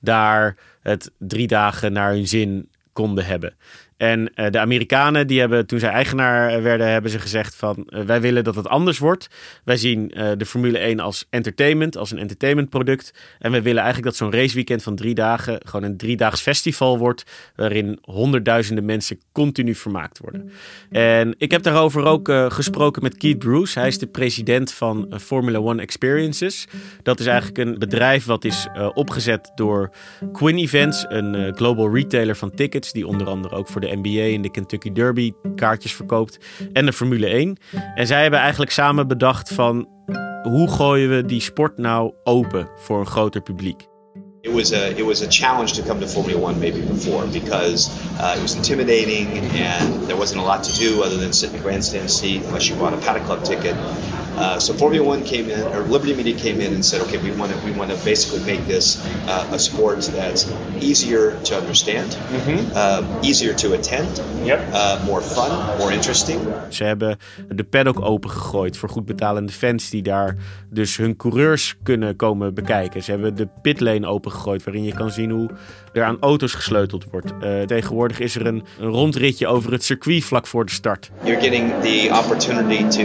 daar 0.00 0.56
het 0.80 1.10
drie 1.18 1.46
dagen 1.46 1.92
naar 1.92 2.10
hun 2.10 2.28
zin 2.28 2.70
konden 2.92 3.24
hebben. 3.24 3.56
En 3.98 4.32
uh, 4.34 4.46
de 4.50 4.58
Amerikanen, 4.58 5.26
die 5.26 5.40
hebben 5.40 5.66
toen 5.66 5.78
zij 5.78 5.90
eigenaar 5.90 6.62
werden, 6.62 6.90
hebben 6.90 7.10
ze 7.10 7.18
gezegd 7.18 7.54
van 7.54 7.86
uh, 7.88 8.00
wij 8.00 8.20
willen 8.20 8.44
dat 8.44 8.54
het 8.54 8.68
anders 8.68 8.98
wordt. 8.98 9.28
Wij 9.64 9.76
zien 9.76 10.12
uh, 10.14 10.30
de 10.36 10.46
Formule 10.46 10.78
1 10.78 11.00
als 11.00 11.26
entertainment, 11.30 11.96
als 11.96 12.10
een 12.10 12.18
entertainmentproduct. 12.18 13.12
En 13.38 13.52
we 13.52 13.62
willen 13.62 13.82
eigenlijk 13.82 14.04
dat 14.04 14.16
zo'n 14.16 14.40
raceweekend 14.40 14.82
van 14.82 14.96
drie 14.96 15.14
dagen 15.14 15.60
gewoon 15.64 15.84
een 15.84 15.96
driedaags 15.96 16.40
festival 16.40 16.98
wordt. 16.98 17.24
Waarin 17.56 17.98
honderdduizenden 18.02 18.84
mensen 18.84 19.20
continu 19.32 19.74
vermaakt 19.74 20.18
worden. 20.18 20.50
En 20.90 21.34
ik 21.38 21.50
heb 21.50 21.62
daarover 21.62 22.04
ook 22.04 22.30
gesproken 22.48 23.02
met 23.02 23.16
Keith 23.16 23.38
Bruce. 23.38 23.78
Hij 23.78 23.88
is 23.88 23.98
de 23.98 24.06
president 24.06 24.72
van 24.72 25.14
Formula 25.20 25.58
One 25.58 25.82
Experiences. 25.82 26.66
Dat 27.02 27.20
is 27.20 27.26
eigenlijk 27.26 27.58
een 27.58 27.78
bedrijf 27.78 28.24
wat 28.24 28.44
is 28.44 28.66
opgezet 28.94 29.52
door 29.54 29.90
Quinn 30.32 30.58
Events, 30.58 31.04
een 31.08 31.56
global 31.56 31.94
retailer 31.94 32.36
van 32.36 32.50
tickets. 32.50 32.92
Die 32.92 33.06
onder 33.06 33.26
andere 33.26 33.54
ook 33.54 33.68
voor 33.68 33.80
de 33.80 33.87
de 33.88 33.96
NBA 34.02 34.34
en 34.34 34.42
de 34.42 34.50
Kentucky 34.50 34.92
Derby 34.92 35.32
kaartjes 35.54 35.92
verkoopt. 35.92 36.38
En 36.72 36.86
de 36.86 36.92
Formule 36.92 37.26
1. 37.26 37.56
En 37.94 38.06
zij 38.06 38.22
hebben 38.22 38.40
eigenlijk 38.40 38.70
samen 38.70 39.08
bedacht 39.08 39.52
van 39.52 39.88
hoe 40.42 40.70
gooien 40.70 41.10
we 41.10 41.24
die 41.24 41.40
sport 41.40 41.78
nou 41.78 42.12
open 42.24 42.68
voor 42.76 43.00
een 43.00 43.06
groter 43.06 43.42
publiek. 43.42 43.86
It 44.40 44.52
was 44.52 44.72
a 44.72 44.86
it 44.96 45.04
was 45.04 45.22
a 45.22 45.26
challenge 45.28 45.72
to 45.72 45.82
come 45.82 46.00
to 46.00 46.06
Formula 46.06 46.38
One 46.38 46.58
maybe 46.58 46.80
before 46.80 47.26
because 47.26 47.90
uh, 48.20 48.34
it 48.36 48.40
was 48.40 48.54
intimidating 48.54 49.26
and 49.38 50.06
there 50.06 50.16
wasn't 50.16 50.40
a 50.40 50.44
lot 50.44 50.62
to 50.62 50.72
do 50.78 51.02
other 51.02 51.18
than 51.18 51.32
sit 51.32 51.50
in 51.50 51.56
the 51.56 51.62
grandstand 51.62 52.10
seat 52.10 52.42
unless 52.44 52.68
you 52.68 52.76
bought 52.76 52.94
a 52.94 52.96
Paddock 52.96 53.24
Club 53.24 53.42
ticket. 53.44 53.74
Uh, 54.38 54.58
so 54.58 54.72
Formula 54.72 55.04
One 55.04 55.24
came 55.24 55.50
in, 55.50 55.60
or 55.74 55.80
Liberty 55.82 56.14
Media 56.14 56.34
came 56.34 56.60
in 56.60 56.74
and 56.74 56.84
said, 56.84 57.00
okay, 57.00 57.18
we 57.18 57.30
want 57.36 57.52
to 57.52 57.58
we 57.64 57.72
want 57.72 57.90
to 57.90 57.96
basically 58.04 58.44
make 58.44 58.66
this 58.66 58.98
uh, 59.26 59.54
a 59.54 59.58
sport 59.58 60.00
that's 60.12 60.46
easier 60.80 61.32
to 61.42 61.56
understand, 61.56 62.16
mm-hmm. 62.30 62.76
uh, 62.76 63.02
easier 63.22 63.54
to 63.54 63.72
attend, 63.72 64.22
yep. 64.44 64.60
Uh, 64.72 65.04
more 65.04 65.22
fun, 65.22 65.78
more 65.78 65.92
interesting. 65.92 66.40
Ze 66.68 66.84
hebben 66.84 67.18
de 67.48 67.64
paddock 67.64 68.00
opengegooid 68.00 68.76
voor 68.76 68.88
goed 68.88 69.04
betalende 69.04 69.52
fans 69.52 69.90
die 69.90 70.02
daar 70.02 70.36
dus 70.70 70.96
hun 70.96 71.16
coureurs 71.16 71.76
kunnen 71.82 72.16
komen 72.16 72.54
bekijken. 72.54 73.02
Ze 73.02 73.10
hebben 73.10 73.36
de 73.36 73.48
pitlane 73.62 74.06
opengegooid 74.06 74.64
waarin 74.64 74.84
je 74.84 74.92
kan 74.92 75.10
zien 75.10 75.30
hoe 75.30 75.50
er 75.92 76.04
aan 76.04 76.16
auto's 76.20 76.52
gesleuteld 76.52 77.04
wordt. 77.10 77.32
Uh, 77.42 77.62
tegenwoordig 77.62 78.20
is 78.20 78.34
er 78.34 78.46
een, 78.46 78.64
een 78.78 78.88
rondritje 78.88 79.46
over 79.46 79.72
het 79.72 79.84
circuit 79.84 80.24
vlak 80.24 80.46
voor 80.46 80.64
de 80.64 80.72
start. 80.72 81.10
You're 81.22 81.40
getting 81.40 81.72
the 81.82 82.08
opportunity 82.24 82.88
to 82.88 83.02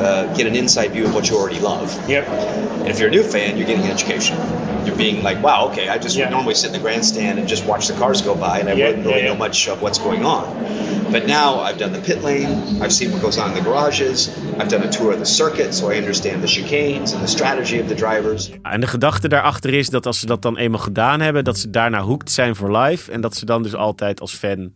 uh, 0.00 0.34
get 0.34 0.46
an 0.46 0.54
inside 0.56 0.92
view 0.92 1.04
of 1.04 1.14
what 1.14 1.28
you 1.28 1.36
already 1.36 1.60
love. 1.60 2.08
Yep. 2.08 2.28
And 2.28 2.88
if 2.88 2.98
you're 2.98 3.08
a 3.08 3.12
new 3.12 3.22
fan, 3.22 3.56
you're 3.56 3.66
getting 3.66 3.84
an 3.84 3.90
education. 3.90 4.36
You're 4.86 4.96
being 4.96 5.22
like, 5.22 5.42
wow, 5.42 5.68
okay, 5.68 5.88
I 5.88 5.98
just 5.98 6.16
yeah. 6.16 6.30
normally 6.30 6.54
sit 6.54 6.68
in 6.68 6.72
the 6.72 6.78
grandstand 6.78 7.38
and 7.38 7.48
just 7.48 7.66
watch 7.66 7.88
the 7.88 7.94
cars 7.94 8.22
go 8.22 8.34
by, 8.34 8.60
and 8.60 8.68
I 8.68 8.74
wouldn't 8.74 9.06
really 9.06 9.22
know 9.22 9.34
much 9.36 9.68
of 9.68 9.82
what's 9.82 9.98
going 9.98 10.24
on. 10.24 10.44
But 11.10 11.26
now 11.26 11.60
I've 11.60 11.78
done 11.78 11.92
the 11.92 12.00
pit 12.00 12.22
lane, 12.22 12.82
I've 12.82 12.92
seen 12.92 13.10
what 13.12 13.22
goes 13.22 13.38
on 13.38 13.48
in 13.50 13.54
the 13.54 13.70
garages, 13.70 14.28
I've 14.58 14.68
done 14.68 14.82
a 14.82 14.90
tour 14.90 15.12
of 15.12 15.18
the 15.18 15.24
circuit, 15.24 15.74
so 15.74 15.90
I 15.90 15.96
understand 15.96 16.42
the 16.42 16.48
chicanes 16.48 17.12
and 17.12 17.22
the 17.22 17.28
strategy 17.28 17.80
of 17.80 17.88
the 17.88 17.94
drivers. 17.94 18.50
En 18.62 18.80
de 18.80 18.86
gedachte 18.86 19.28
daarachter 19.28 19.74
is 19.74 19.88
dat 19.88 20.06
als 20.06 20.20
ze 20.20 20.26
dat 20.26 20.42
dan 20.42 20.56
eenmaal 20.56 20.80
gedaan 20.80 21.20
hebben, 21.20 21.44
dat 21.44 21.58
ze 21.58 21.70
daarna 21.70 22.00
hooked 22.00 22.30
zijn 22.30 22.56
voor 22.56 22.76
live 22.76 23.12
en 23.12 23.20
dat 23.20 23.36
ze 23.36 23.44
dan 23.44 23.62
dus 23.62 23.74
altijd 23.74 24.20
als 24.20 24.34
fan 24.34 24.72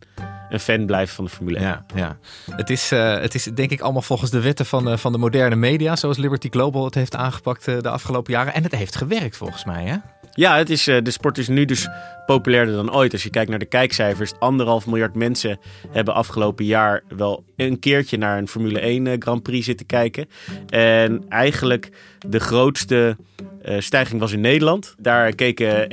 een 0.53 0.59
fan 0.59 0.85
blijven 0.85 1.15
van 1.15 1.25
de 1.25 1.31
Formule 1.31 1.57
1. 1.57 1.67
Ja, 1.67 1.85
ja. 1.95 2.17
Het, 2.55 2.69
is, 2.69 2.91
uh, 2.91 3.19
het 3.19 3.35
is 3.35 3.43
denk 3.43 3.71
ik 3.71 3.81
allemaal 3.81 4.01
volgens 4.01 4.31
de 4.31 4.41
wetten 4.41 4.65
van, 4.65 4.89
uh, 4.89 4.97
van 4.97 5.11
de 5.11 5.17
moderne 5.17 5.55
media, 5.55 5.95
zoals 5.95 6.17
Liberty 6.17 6.49
Global 6.49 6.85
het 6.85 6.95
heeft 6.95 7.15
aangepakt 7.15 7.67
uh, 7.67 7.79
de 7.79 7.89
afgelopen 7.89 8.33
jaren. 8.33 8.53
En 8.53 8.63
het 8.63 8.75
heeft 8.75 8.95
gewerkt 8.95 9.37
volgens 9.37 9.65
mij, 9.65 9.83
hè? 9.83 9.95
Ja, 10.33 10.57
het 10.57 10.69
is, 10.69 10.83
de 10.83 11.11
sport 11.11 11.37
is 11.37 11.47
nu 11.47 11.65
dus 11.65 11.87
populairder 12.25 12.75
dan 12.75 12.93
ooit. 12.93 13.11
Als 13.11 13.23
je 13.23 13.29
kijkt 13.29 13.49
naar 13.49 13.59
de 13.59 13.65
kijkcijfers, 13.65 14.33
anderhalf 14.39 14.85
miljard 14.85 15.15
mensen 15.15 15.59
hebben 15.89 16.13
afgelopen 16.13 16.65
jaar 16.65 17.03
wel 17.07 17.43
een 17.55 17.79
keertje 17.79 18.17
naar 18.17 18.37
een 18.37 18.47
Formule 18.47 18.79
1 18.79 19.21
Grand 19.21 19.43
Prix 19.43 19.65
zitten 19.65 19.85
kijken. 19.85 20.29
En 20.69 21.25
eigenlijk 21.29 21.89
de 22.27 22.39
grootste 22.39 23.17
uh, 23.65 23.79
stijging 23.79 24.19
was 24.19 24.31
in 24.31 24.41
Nederland. 24.41 24.95
Daar 24.97 25.35
keken 25.35 25.87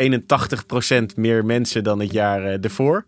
81% 1.13 1.17
meer 1.17 1.45
mensen 1.45 1.85
dan 1.85 2.01
het 2.01 2.13
jaar 2.13 2.43
uh, 2.43 2.65
ervoor. 2.65 3.05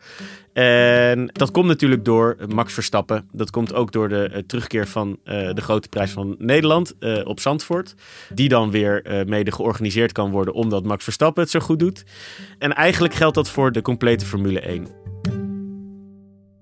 En 0.52 1.30
dat 1.32 1.50
komt 1.50 1.66
natuurlijk 1.66 2.04
door 2.04 2.36
Max 2.48 2.72
Verstappen. 2.72 3.28
Dat 3.32 3.50
komt 3.50 3.74
ook 3.74 3.92
door 3.92 4.08
de 4.08 4.30
uh, 4.32 4.38
terugkeer 4.46 4.86
van 4.86 5.18
de 5.24 5.60
grote 5.60 5.88
prijs 5.88 6.10
van 6.10 6.34
Nederland 6.38 6.94
op 7.24 7.40
Zandvoort. 7.40 7.94
Die 8.34 8.48
dan 8.48 8.70
weer 8.70 9.24
mede 9.26 9.52
georganiseerd 9.52 10.12
kan 10.12 10.30
worden 10.30 10.54
omdat 10.54 10.84
Max 10.84 11.04
Verstappen 11.04 11.42
het 11.42 11.52
zo 11.52 11.60
goed 11.60 11.78
doet. 11.78 12.04
En 12.58 12.74
eigenlijk 12.74 13.14
geldt 13.14 13.34
dat 13.34 13.50
voor 13.50 13.72
de 13.72 13.82
complete 13.82 14.26
Formule 14.26 14.60
1. 14.60 15.01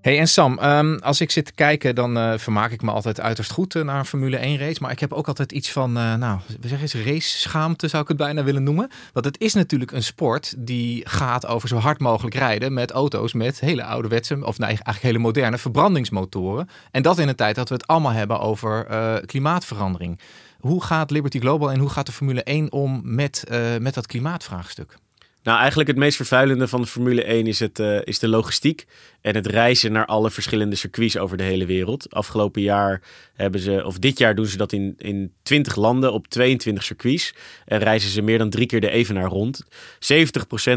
Hey 0.00 0.18
en 0.18 0.28
Sam, 0.28 0.58
um, 0.62 0.98
als 0.98 1.20
ik 1.20 1.30
zit 1.30 1.44
te 1.44 1.52
kijken, 1.52 1.94
dan 1.94 2.16
uh, 2.16 2.32
vermaak 2.36 2.70
ik 2.70 2.82
me 2.82 2.90
altijd 2.90 3.20
uiterst 3.20 3.50
goed 3.50 3.74
uh, 3.74 3.82
naar 3.82 3.98
een 3.98 4.04
Formule 4.04 4.36
1 4.36 4.58
race. 4.58 4.82
Maar 4.82 4.90
ik 4.90 5.00
heb 5.00 5.12
ook 5.12 5.28
altijd 5.28 5.52
iets 5.52 5.72
van, 5.72 5.96
uh, 5.96 6.14
nou, 6.14 6.40
zeggen 6.60 6.80
eens 6.80 6.94
race 6.94 7.38
schaamte 7.38 7.88
zou 7.88 8.02
ik 8.02 8.08
het 8.08 8.16
bijna 8.16 8.44
willen 8.44 8.62
noemen. 8.62 8.90
Want 9.12 9.26
het 9.26 9.40
is 9.40 9.54
natuurlijk 9.54 9.92
een 9.92 10.02
sport 10.02 10.54
die 10.58 11.08
gaat 11.08 11.46
over 11.46 11.68
zo 11.68 11.76
hard 11.76 12.00
mogelijk 12.00 12.34
rijden 12.34 12.72
met 12.72 12.90
auto's 12.90 13.32
met 13.32 13.60
hele 13.60 13.84
ouderwetse, 13.84 14.46
of 14.46 14.58
nee, 14.58 14.68
eigenlijk 14.68 15.02
hele 15.02 15.18
moderne 15.18 15.58
verbrandingsmotoren. 15.58 16.68
En 16.90 17.02
dat 17.02 17.18
in 17.18 17.28
een 17.28 17.34
tijd 17.34 17.54
dat 17.54 17.68
we 17.68 17.74
het 17.74 17.86
allemaal 17.86 18.12
hebben 18.12 18.40
over 18.40 18.86
klimaatverandering. 19.26 20.20
Hoe 20.58 20.82
gaat 20.84 21.10
Liberty 21.10 21.38
Global 21.40 21.72
en 21.72 21.78
hoe 21.78 21.90
gaat 21.90 22.06
de 22.06 22.12
Formule 22.12 22.42
1 22.42 22.72
om 22.72 23.00
met, 23.04 23.44
met 23.78 23.94
dat 23.94 24.06
klimaatvraagstuk? 24.06 24.96
Nou, 25.42 25.58
eigenlijk 25.58 25.88
het 25.88 25.98
meest 25.98 26.16
vervuilende 26.16 26.68
van 26.68 26.80
de 26.80 26.86
Formule 26.86 27.24
1 27.24 27.46
is, 27.46 27.60
het, 27.60 27.78
is 28.04 28.18
de 28.18 28.28
logistiek 28.28 28.86
en 29.20 29.34
het 29.34 29.46
reizen 29.46 29.92
naar 29.92 30.06
alle 30.06 30.30
verschillende 30.30 30.76
circuits 30.76 31.18
over 31.18 31.36
de 31.36 31.42
hele 31.42 31.66
wereld. 31.66 32.14
Afgelopen 32.14 32.62
jaar 32.62 33.02
hebben 33.34 33.60
ze, 33.60 33.82
of 33.84 33.98
dit 33.98 34.18
jaar 34.18 34.34
doen 34.34 34.46
ze 34.46 34.56
dat 34.56 34.72
in, 34.72 34.94
in 34.98 35.32
20 35.42 35.76
landen 35.76 36.12
op 36.12 36.28
22 36.28 36.84
circuits. 36.84 37.34
En 37.64 37.78
reizen 37.78 38.10
ze 38.10 38.22
meer 38.22 38.38
dan 38.38 38.50
drie 38.50 38.66
keer 38.66 38.80
de 38.80 38.90
evenaar 38.90 39.28
rond. 39.28 39.64
70% 39.64 39.68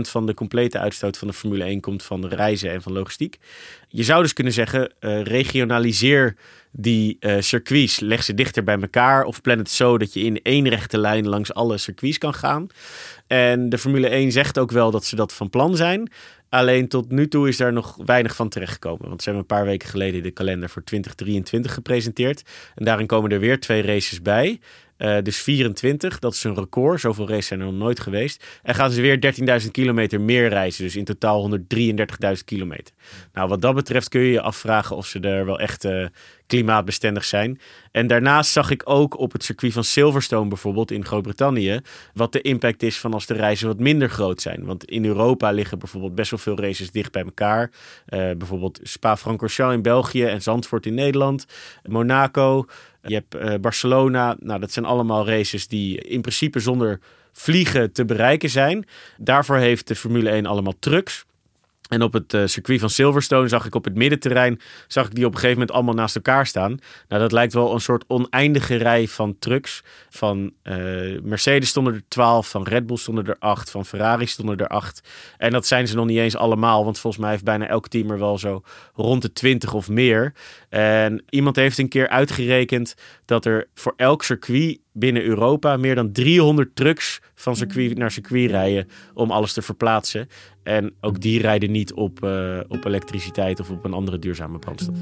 van 0.02 0.26
de 0.26 0.34
complete 0.34 0.80
uitstoot 0.80 1.18
van 1.18 1.28
de 1.28 1.34
Formule 1.34 1.64
1 1.64 1.80
komt 1.80 2.04
van 2.04 2.28
reizen 2.28 2.72
en 2.72 2.82
van 2.82 2.94
logistiek. 2.94 3.38
Je 3.88 4.04
zou 4.04 4.22
dus 4.22 4.34
kunnen 4.34 4.54
zeggen, 4.54 4.94
uh, 5.00 5.22
regionaliseer 5.22 6.36
die 6.72 7.18
uh, 7.20 7.36
circuits, 7.40 8.00
leg 8.00 8.24
ze 8.24 8.34
dichter 8.34 8.64
bij 8.64 8.80
elkaar 8.80 9.24
of 9.24 9.42
plan 9.42 9.58
het 9.58 9.70
zo 9.70 9.98
dat 9.98 10.14
je 10.14 10.20
in 10.20 10.42
één 10.42 10.70
rechte 10.70 10.98
lijn 10.98 11.28
langs 11.28 11.54
alle 11.54 11.78
circuits 11.78 12.18
kan 12.18 12.34
gaan. 12.34 12.68
En 13.28 13.70
de 13.70 13.78
Formule 13.78 14.08
1 14.08 14.32
zegt 14.32 14.60
ook 14.60 14.72
wel 14.72 14.92
dat 14.92 15.06
ze 15.06 15.16
dat 15.16 15.34
van 15.34 15.50
plan 15.50 15.76
zijn. 15.76 16.12
Alleen 16.54 16.88
tot 16.88 17.12
nu 17.12 17.28
toe 17.28 17.48
is 17.48 17.58
daar 17.58 17.74
nog 17.74 17.98
weinig 18.06 18.36
van 18.36 18.50
terechtgekomen. 18.50 19.08
Want 19.08 19.22
ze 19.22 19.30
hebben 19.30 19.48
een 19.50 19.56
paar 19.58 19.66
weken 19.66 19.90
geleden 19.90 20.24
de 20.24 20.32
kalender 20.32 20.70
voor 20.70 20.84
2023 20.84 21.74
gepresenteerd. 21.74 22.44
En 22.76 22.86
daarin 22.86 23.08
komen 23.08 23.32
er 23.32 23.40
weer 23.40 23.60
twee 23.60 23.82
races 23.82 24.22
bij. 24.22 24.60
Uh, 24.98 25.18
dus 25.24 25.42
24, 25.42 26.20
dat 26.20 26.34
is 26.34 26.44
een 26.44 26.56
record. 26.56 27.00
Zoveel 27.00 27.28
races 27.28 27.48
zijn 27.48 27.60
er 27.60 27.66
nog 27.66 27.76
nooit 27.76 28.00
geweest. 28.00 28.46
En 28.64 28.76
gaan 28.76 28.92
ze 28.92 29.02
weer 29.02 29.60
13.000 29.62 29.72
kilometer 29.72 30.22
meer 30.22 30.50
reizen. 30.50 30.84
Dus 30.84 30.96
in 30.96 31.06
totaal 31.06 31.60
133.000 31.60 32.44
kilometer. 32.46 32.94
Nou, 33.34 33.50
wat 33.50 33.62
dat 33.62 33.76
betreft 33.76 34.10
kun 34.10 34.22
je 34.22 34.32
je 34.32 34.42
afvragen 34.42 34.96
of 34.96 35.08
ze 35.08 35.20
er 35.20 35.46
wel 35.46 35.60
echt 35.60 35.86
uh, 35.86 36.06
klimaatbestendig 36.48 37.26
zijn. 37.26 37.60
En 37.92 38.08
daarnaast 38.08 38.52
zag 38.52 38.70
ik 38.70 38.82
ook 38.86 39.18
op 39.20 39.32
het 39.32 39.44
circuit 39.44 39.74
van 39.74 39.84
Silverstone 39.84 40.48
bijvoorbeeld 40.48 40.92
in 40.92 41.06
Groot-Brittannië. 41.06 41.80
wat 42.14 42.32
de 42.32 42.42
impact 42.42 42.84
is 42.84 43.00
van 43.00 43.14
als 43.14 43.26
de 43.26 43.34
reizen 43.34 43.68
wat 43.68 43.80
minder 43.80 44.10
groot 44.10 44.42
zijn. 44.42 44.66
Want 44.66 44.86
in 44.86 45.06
Europa 45.06 45.52
liggen 45.52 45.80
bijvoorbeeld 45.80 46.16
best 46.16 46.32
wel 46.32 46.40
veel 46.40 46.58
races 46.58 46.92
dicht 46.92 47.12
bij 47.12 47.24
elkaar. 47.24 47.72
Uh, 48.10 48.32
bijvoorbeeld 48.38 48.80
Spa-Francorchamps 48.84 49.76
in 49.76 49.82
België 49.82 50.24
en 50.24 50.42
Zandvoort 50.42 50.86
in 50.86 50.94
Nederland. 50.94 51.46
Monaco. 51.84 52.66
Je 53.06 53.14
hebt 53.14 53.36
uh, 53.36 53.60
Barcelona. 53.62 54.36
Nou, 54.40 54.60
dat 54.60 54.72
zijn 54.72 54.86
allemaal 54.86 55.28
races 55.28 55.68
die 55.68 55.98
in 55.98 56.22
principe 56.22 56.60
zonder 56.60 57.00
vliegen 57.32 57.92
te 57.92 58.06
bereiken 58.06 58.50
zijn. 58.50 58.86
Daarvoor 59.18 59.58
heeft 59.58 59.88
de 59.88 59.96
Formule 59.96 60.30
1 60.30 60.46
allemaal 60.46 60.80
trucks. 60.80 61.26
En 61.94 62.02
op 62.02 62.14
het 62.14 62.34
uh, 62.34 62.46
circuit 62.46 62.80
van 62.80 62.90
Silverstone 62.90 63.48
zag 63.48 63.66
ik 63.66 63.76
op 63.76 63.84
het 63.84 63.96
middenterrein, 63.96 64.60
zag 64.88 65.06
ik 65.06 65.16
die 65.16 65.26
op 65.26 65.32
een 65.32 65.40
gegeven 65.40 65.58
moment 65.58 65.76
allemaal 65.76 65.94
naast 65.94 66.16
elkaar 66.16 66.46
staan. 66.48 66.80
Nou, 67.08 67.22
dat 67.22 67.32
lijkt 67.32 67.54
wel 67.54 67.74
een 67.74 67.82
soort 67.82 68.04
oneindige 68.08 68.76
rij 68.76 69.08
van 69.08 69.36
trucks. 69.40 69.84
Van 70.10 70.54
uh, 70.64 71.22
Mercedes 71.22 71.70
stonden 71.70 71.94
er 71.94 72.04
12, 72.08 72.50
van 72.50 72.64
Red 72.64 72.86
Bull 72.86 72.98
stonden 72.98 73.26
er 73.26 73.36
8, 73.40 73.70
van 73.70 73.86
Ferrari 73.86 74.26
stonden 74.26 74.58
er 74.58 74.68
8. 74.68 75.10
En 75.38 75.52
dat 75.52 75.68
zijn 75.68 75.88
ze 75.88 75.96
nog 75.96 76.06
niet 76.06 76.18
eens 76.18 76.36
allemaal, 76.36 76.84
want 76.84 77.00
volgens 77.00 77.22
mij 77.24 77.32
heeft 77.32 77.44
bijna 77.44 77.68
elk 77.68 77.88
team 77.88 78.12
er 78.12 78.20
wel 78.20 78.38
zo 78.38 78.62
rond 78.94 79.22
de 79.22 79.34
20 79.34 79.74
of 79.74 79.90
meer. 79.90 80.34
En 80.70 81.24
iemand 81.30 81.56
heeft 81.56 81.78
een 81.78 81.90
keer 81.90 82.10
uitgerekend 82.10 82.96
dat 83.26 83.46
er 83.46 83.68
voor 83.74 83.94
elk 83.96 84.24
circuit 84.24 84.80
binnen 84.94 85.24
Europa 85.24 85.78
meer 85.78 85.96
dan 85.96 86.12
300 86.12 86.76
trucks 86.76 87.22
van 87.36 87.56
circuit 87.56 87.98
naar 87.98 88.12
circuit 88.12 88.50
rijden 88.50 88.88
om 89.14 89.32
alles 89.32 89.54
te 89.54 89.62
verplaatsen. 89.62 90.28
En 90.64 90.94
ook 91.02 91.22
die 91.22 91.42
rijden 91.42 91.72
niet 91.72 91.94
op, 91.94 92.24
uh, 92.24 92.60
op 92.68 92.86
elektriciteit 92.86 93.60
of 93.60 93.70
op 93.70 93.86
een 93.86 93.94
andere 93.94 94.20
duurzame 94.20 94.60
brandstof. 94.60 94.96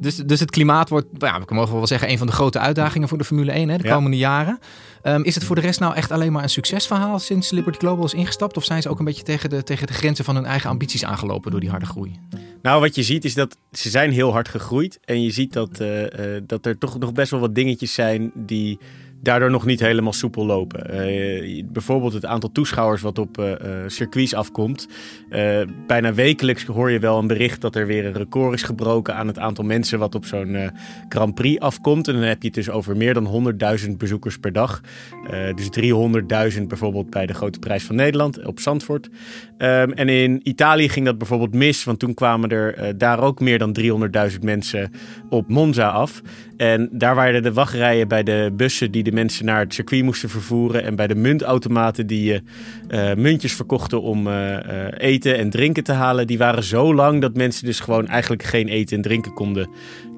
Dus, 0.00 0.16
dus 0.16 0.40
het 0.40 0.50
klimaat 0.50 0.88
wordt, 0.88 1.06
ja, 1.18 1.40
we 1.46 1.54
mogen 1.54 1.74
wel 1.74 1.86
zeggen, 1.86 2.10
een 2.10 2.18
van 2.18 2.26
de 2.26 2.32
grote 2.32 2.58
uitdagingen 2.58 3.08
voor 3.08 3.18
de 3.18 3.24
Formule 3.24 3.52
1 3.52 3.68
hè, 3.68 3.76
de 3.76 3.88
komende 3.88 4.16
jaren. 4.16 4.58
Um, 5.02 5.24
is 5.24 5.34
het 5.34 5.44
voor 5.44 5.54
de 5.54 5.60
rest 5.60 5.80
nou 5.80 5.94
echt 5.94 6.10
alleen 6.10 6.32
maar 6.32 6.42
een 6.42 6.48
succesverhaal 6.48 7.18
sinds 7.18 7.50
Liberty 7.50 7.78
Global 7.78 8.04
is 8.04 8.14
ingestapt? 8.14 8.56
Of 8.56 8.64
zijn 8.64 8.82
ze 8.82 8.88
ook 8.88 8.98
een 8.98 9.04
beetje 9.04 9.22
tegen 9.22 9.50
de, 9.50 9.62
tegen 9.62 9.86
de 9.86 9.92
grenzen 9.92 10.24
van 10.24 10.34
hun 10.34 10.44
eigen 10.44 10.70
ambities 10.70 11.04
aangelopen 11.04 11.50
door 11.50 11.60
die 11.60 11.70
harde 11.70 11.86
groei? 11.86 12.18
Nou, 12.62 12.80
wat 12.80 12.94
je 12.94 13.02
ziet 13.02 13.24
is 13.24 13.34
dat 13.34 13.56
ze 13.72 13.90
zijn 13.90 14.12
heel 14.12 14.32
hard 14.32 14.48
gegroeid. 14.48 14.98
En 15.04 15.22
je 15.22 15.30
ziet 15.30 15.52
dat, 15.52 15.80
uh, 15.80 16.02
uh, 16.02 16.08
dat 16.42 16.66
er 16.66 16.78
toch 16.78 16.98
nog 16.98 17.12
best 17.12 17.30
wel 17.30 17.40
wat 17.40 17.54
dingetjes 17.54 17.94
zijn 17.94 18.30
die 18.34 18.78
daardoor 19.22 19.50
nog 19.50 19.66
niet 19.66 19.80
helemaal 19.80 20.12
soepel 20.12 20.46
lopen. 20.46 21.08
Uh, 21.08 21.64
bijvoorbeeld 21.66 22.12
het 22.12 22.24
aantal 22.24 22.52
toeschouwers 22.52 23.02
wat 23.02 23.18
op 23.18 23.38
uh, 23.38 23.52
circuits 23.86 24.34
afkomt. 24.34 24.88
Bijna 25.86 26.14
wekelijks 26.14 26.64
hoor 26.64 26.90
je 26.90 26.98
wel 26.98 27.18
een 27.18 27.26
bericht 27.26 27.60
dat 27.60 27.74
er 27.74 27.86
weer 27.86 28.06
een 28.06 28.12
record 28.12 28.54
is 28.54 28.62
gebroken 28.62 29.14
aan 29.14 29.26
het 29.26 29.38
aantal 29.38 29.64
mensen 29.64 29.98
wat 29.98 30.14
op 30.14 30.24
zo'n 30.24 30.70
Grand 31.08 31.34
Prix 31.34 31.60
afkomt. 31.60 32.08
En 32.08 32.14
dan 32.14 32.22
heb 32.22 32.40
je 32.42 32.46
het 32.46 32.56
dus 32.56 32.70
over 32.70 32.96
meer 32.96 33.14
dan 33.14 33.54
100.000 33.86 33.90
bezoekers 33.96 34.38
per 34.38 34.52
dag. 34.52 34.80
dus 35.54 35.68
300.000 36.56 36.62
bijvoorbeeld 36.62 37.10
bij 37.10 37.26
de 37.26 37.34
Grote 37.34 37.58
Prijs 37.58 37.84
van 37.84 37.96
Nederland 37.96 38.44
op 38.44 38.60
Zandvoort. 38.60 39.08
Um, 39.58 39.92
en 39.92 40.08
in 40.08 40.40
Italië 40.42 40.88
ging 40.88 41.06
dat 41.06 41.18
bijvoorbeeld 41.18 41.54
mis, 41.54 41.84
want 41.84 41.98
toen 41.98 42.14
kwamen 42.14 42.50
er 42.50 42.98
daar 42.98 43.20
ook 43.20 43.40
meer 43.40 43.58
dan 43.58 43.76
300.000 44.32 44.38
mensen 44.40 44.90
op 45.28 45.48
Monza 45.48 45.88
af. 45.88 46.22
En 46.56 46.88
daar 46.92 47.14
waren 47.14 47.42
de 47.42 47.52
wachtrijen 47.52 48.08
bij 48.08 48.22
de 48.22 48.52
bussen 48.56 48.90
die 48.90 49.02
de 49.06 49.12
mensen 49.12 49.44
naar 49.44 49.60
het 49.60 49.74
circuit 49.74 50.02
moesten 50.02 50.28
vervoeren. 50.28 50.82
En 50.82 50.96
bij 50.96 51.06
de 51.06 51.14
muntautomaten 51.14 52.06
die 52.06 52.42
uh, 52.88 53.14
muntjes 53.14 53.54
verkochten 53.54 54.02
om 54.02 54.26
uh, 54.26 54.56
eten 54.96 55.36
en 55.36 55.50
drinken 55.50 55.84
te 55.84 55.92
halen. 55.92 56.26
Die 56.26 56.38
waren 56.38 56.62
zo 56.62 56.94
lang 56.94 57.20
dat 57.20 57.36
mensen 57.36 57.64
dus 57.64 57.80
gewoon 57.80 58.06
eigenlijk 58.06 58.42
geen 58.42 58.68
eten 58.68 58.96
en 58.96 59.02
drinken 59.02 59.34
konden 59.34 59.68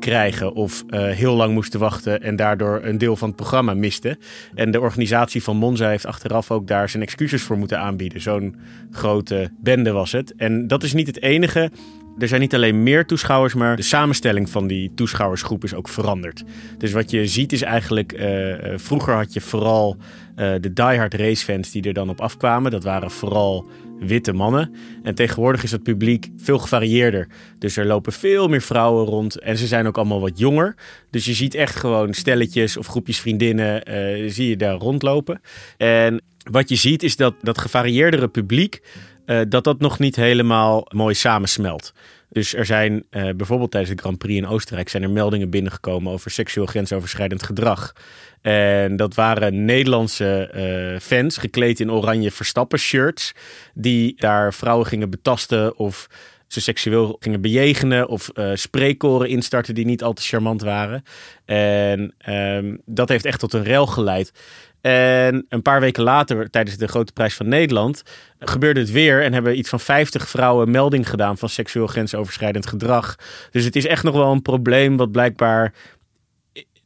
krijgen. 0.00 0.54
Of 0.54 0.84
heel 0.90 1.34
lang 1.34 1.52
moesten 1.52 1.80
wachten 1.80 2.22
en 2.22 2.36
daardoor 2.36 2.80
een 2.82 2.98
deel 2.98 3.16
van 3.16 3.28
het 3.28 3.36
programma 3.36 3.74
misten. 3.74 4.18
En 4.54 4.70
de 4.70 4.80
organisatie 4.80 5.42
van 5.42 5.56
Monza 5.56 5.88
heeft 5.88 6.06
achteraf 6.06 6.50
ook 6.50 6.66
daar 6.66 6.88
zijn 6.88 7.02
excuses 7.02 7.42
voor 7.42 7.58
moeten 7.58 7.78
aanbieden. 7.78 8.20
Zo'n 8.20 8.56
grote 8.90 9.50
bende 9.60 9.92
was 9.92 10.12
het. 10.12 10.34
En 10.36 10.66
dat 10.66 10.82
is 10.82 10.92
niet 10.92 11.06
het 11.06 11.22
enige 11.22 11.70
er 12.18 12.28
zijn 12.28 12.40
niet 12.40 12.54
alleen 12.54 12.82
meer 12.82 13.06
toeschouwers, 13.06 13.54
maar 13.54 13.76
de 13.76 13.82
samenstelling 13.82 14.50
van 14.50 14.66
die 14.66 14.92
toeschouwersgroep 14.94 15.64
is 15.64 15.74
ook 15.74 15.88
veranderd. 15.88 16.44
Dus 16.78 16.92
wat 16.92 17.10
je 17.10 17.26
ziet 17.26 17.52
is 17.52 17.62
eigenlijk, 17.62 18.12
uh, 18.12 18.54
vroeger 18.76 19.14
had 19.14 19.32
je 19.32 19.40
vooral 19.40 19.96
uh, 19.96 20.52
de 20.60 20.72
diehard 20.72 21.14
racefans 21.14 21.70
die 21.70 21.82
er 21.82 21.92
dan 21.92 22.08
op 22.08 22.20
afkwamen. 22.20 22.70
Dat 22.70 22.84
waren 22.84 23.10
vooral 23.10 23.66
witte 24.00 24.32
mannen. 24.32 24.74
En 25.02 25.14
tegenwoordig 25.14 25.62
is 25.62 25.70
het 25.70 25.82
publiek 25.82 26.28
veel 26.36 26.58
gevarieerder. 26.58 27.28
Dus 27.58 27.76
er 27.76 27.86
lopen 27.86 28.12
veel 28.12 28.48
meer 28.48 28.62
vrouwen 28.62 29.04
rond 29.04 29.38
en 29.38 29.56
ze 29.58 29.66
zijn 29.66 29.86
ook 29.86 29.96
allemaal 29.96 30.20
wat 30.20 30.38
jonger. 30.38 30.74
Dus 31.10 31.24
je 31.24 31.34
ziet 31.34 31.54
echt 31.54 31.76
gewoon 31.76 32.14
stelletjes 32.14 32.76
of 32.76 32.86
groepjes 32.86 33.20
vriendinnen, 33.20 33.82
zie 34.30 34.48
je 34.48 34.56
daar 34.56 34.74
rondlopen. 34.74 35.40
En 35.76 36.22
wat 36.50 36.68
je 36.68 36.74
ziet 36.74 37.02
is 37.02 37.16
dat 37.16 37.34
dat 37.42 37.58
gevarieerdere 37.58 38.28
publiek 38.28 38.80
uh, 39.28 39.40
dat 39.48 39.64
dat 39.64 39.78
nog 39.80 39.98
niet 39.98 40.16
helemaal 40.16 40.86
mooi 40.88 41.14
samensmelt. 41.14 41.92
Dus 42.30 42.54
er 42.54 42.66
zijn 42.66 43.04
uh, 43.10 43.30
bijvoorbeeld 43.36 43.70
tijdens 43.70 43.94
de 43.94 44.00
Grand 44.00 44.18
Prix 44.18 44.38
in 44.38 44.46
Oostenrijk 44.46 44.88
zijn 44.88 45.02
er 45.02 45.10
meldingen 45.10 45.50
binnengekomen 45.50 46.12
over 46.12 46.30
seksueel 46.30 46.66
grensoverschrijdend 46.66 47.42
gedrag. 47.42 47.92
En 48.40 48.96
dat 48.96 49.14
waren 49.14 49.64
Nederlandse 49.64 50.50
uh, 50.54 51.00
fans 51.00 51.36
gekleed 51.36 51.80
in 51.80 51.92
oranje 51.92 52.30
Verstappen 52.30 52.78
shirts 52.78 53.32
die 53.74 54.14
daar 54.16 54.54
vrouwen 54.54 54.86
gingen 54.86 55.10
betasten 55.10 55.76
of 55.78 56.08
ze 56.48 56.60
seksueel 56.60 57.16
gingen 57.20 57.40
bejegenen 57.40 58.08
of 58.08 58.30
uh, 58.34 58.50
spreekkoren 58.54 59.28
instarten 59.28 59.74
die 59.74 59.84
niet 59.84 60.02
al 60.02 60.12
te 60.12 60.22
charmant 60.22 60.62
waren. 60.62 61.02
En 61.44 62.14
um, 62.28 62.80
dat 62.84 63.08
heeft 63.08 63.24
echt 63.24 63.40
tot 63.40 63.52
een 63.52 63.62
rel 63.62 63.86
geleid. 63.86 64.32
En 64.80 65.46
een 65.48 65.62
paar 65.62 65.80
weken 65.80 66.02
later, 66.02 66.50
tijdens 66.50 66.76
de 66.76 66.88
Grote 66.88 67.12
Prijs 67.12 67.34
van 67.34 67.48
Nederland, 67.48 68.02
gebeurde 68.38 68.80
het 68.80 68.90
weer 68.90 69.22
en 69.22 69.32
hebben 69.32 69.58
iets 69.58 69.68
van 69.68 69.80
50 69.80 70.28
vrouwen 70.28 70.70
melding 70.70 71.08
gedaan 71.08 71.38
van 71.38 71.48
seksueel 71.48 71.86
grensoverschrijdend 71.86 72.66
gedrag. 72.66 73.16
Dus 73.50 73.64
het 73.64 73.76
is 73.76 73.86
echt 73.86 74.02
nog 74.02 74.14
wel 74.14 74.32
een 74.32 74.42
probleem 74.42 74.96
wat 74.96 75.12
blijkbaar 75.12 75.74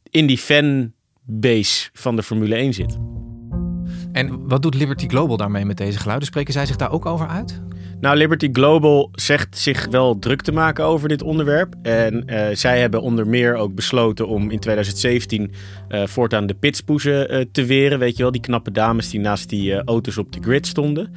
in 0.09 0.27
die 0.27 0.37
fanbase 0.37 1.89
van 1.93 2.15
de 2.15 2.23
Formule 2.23 2.55
1 2.55 2.73
zit. 2.73 2.97
En 4.11 4.47
wat 4.47 4.61
doet 4.61 4.75
Liberty 4.75 5.07
Global 5.07 5.37
daarmee 5.37 5.65
met 5.65 5.77
deze 5.77 5.99
geluiden? 5.99 6.27
Spreken 6.27 6.53
zij 6.53 6.65
zich 6.65 6.75
daar 6.75 6.91
ook 6.91 7.05
over 7.05 7.27
uit? 7.27 7.61
Nou, 8.03 8.17
Liberty 8.17 8.49
Global 8.51 9.09
zegt 9.11 9.57
zich 9.57 9.87
wel 9.89 10.19
druk 10.19 10.41
te 10.41 10.51
maken 10.51 10.85
over 10.85 11.09
dit 11.09 11.21
onderwerp. 11.21 11.75
En 11.81 12.23
uh, 12.25 12.45
zij 12.53 12.79
hebben 12.79 13.01
onder 13.01 13.27
meer 13.27 13.55
ook 13.55 13.75
besloten 13.75 14.27
om 14.27 14.51
in 14.51 14.59
2017 14.59 15.51
uh, 15.89 16.07
voortaan 16.07 16.47
de 16.47 16.53
pitspoezen 16.53 17.33
uh, 17.33 17.45
te 17.51 17.65
weren. 17.65 17.99
Weet 17.99 18.17
je 18.17 18.23
wel, 18.23 18.31
die 18.31 18.41
knappe 18.41 18.71
dames 18.71 19.09
die 19.09 19.19
naast 19.19 19.49
die 19.49 19.83
auto's 19.83 20.17
op 20.17 20.31
de 20.31 20.41
grid 20.41 20.67
stonden. 20.67 21.13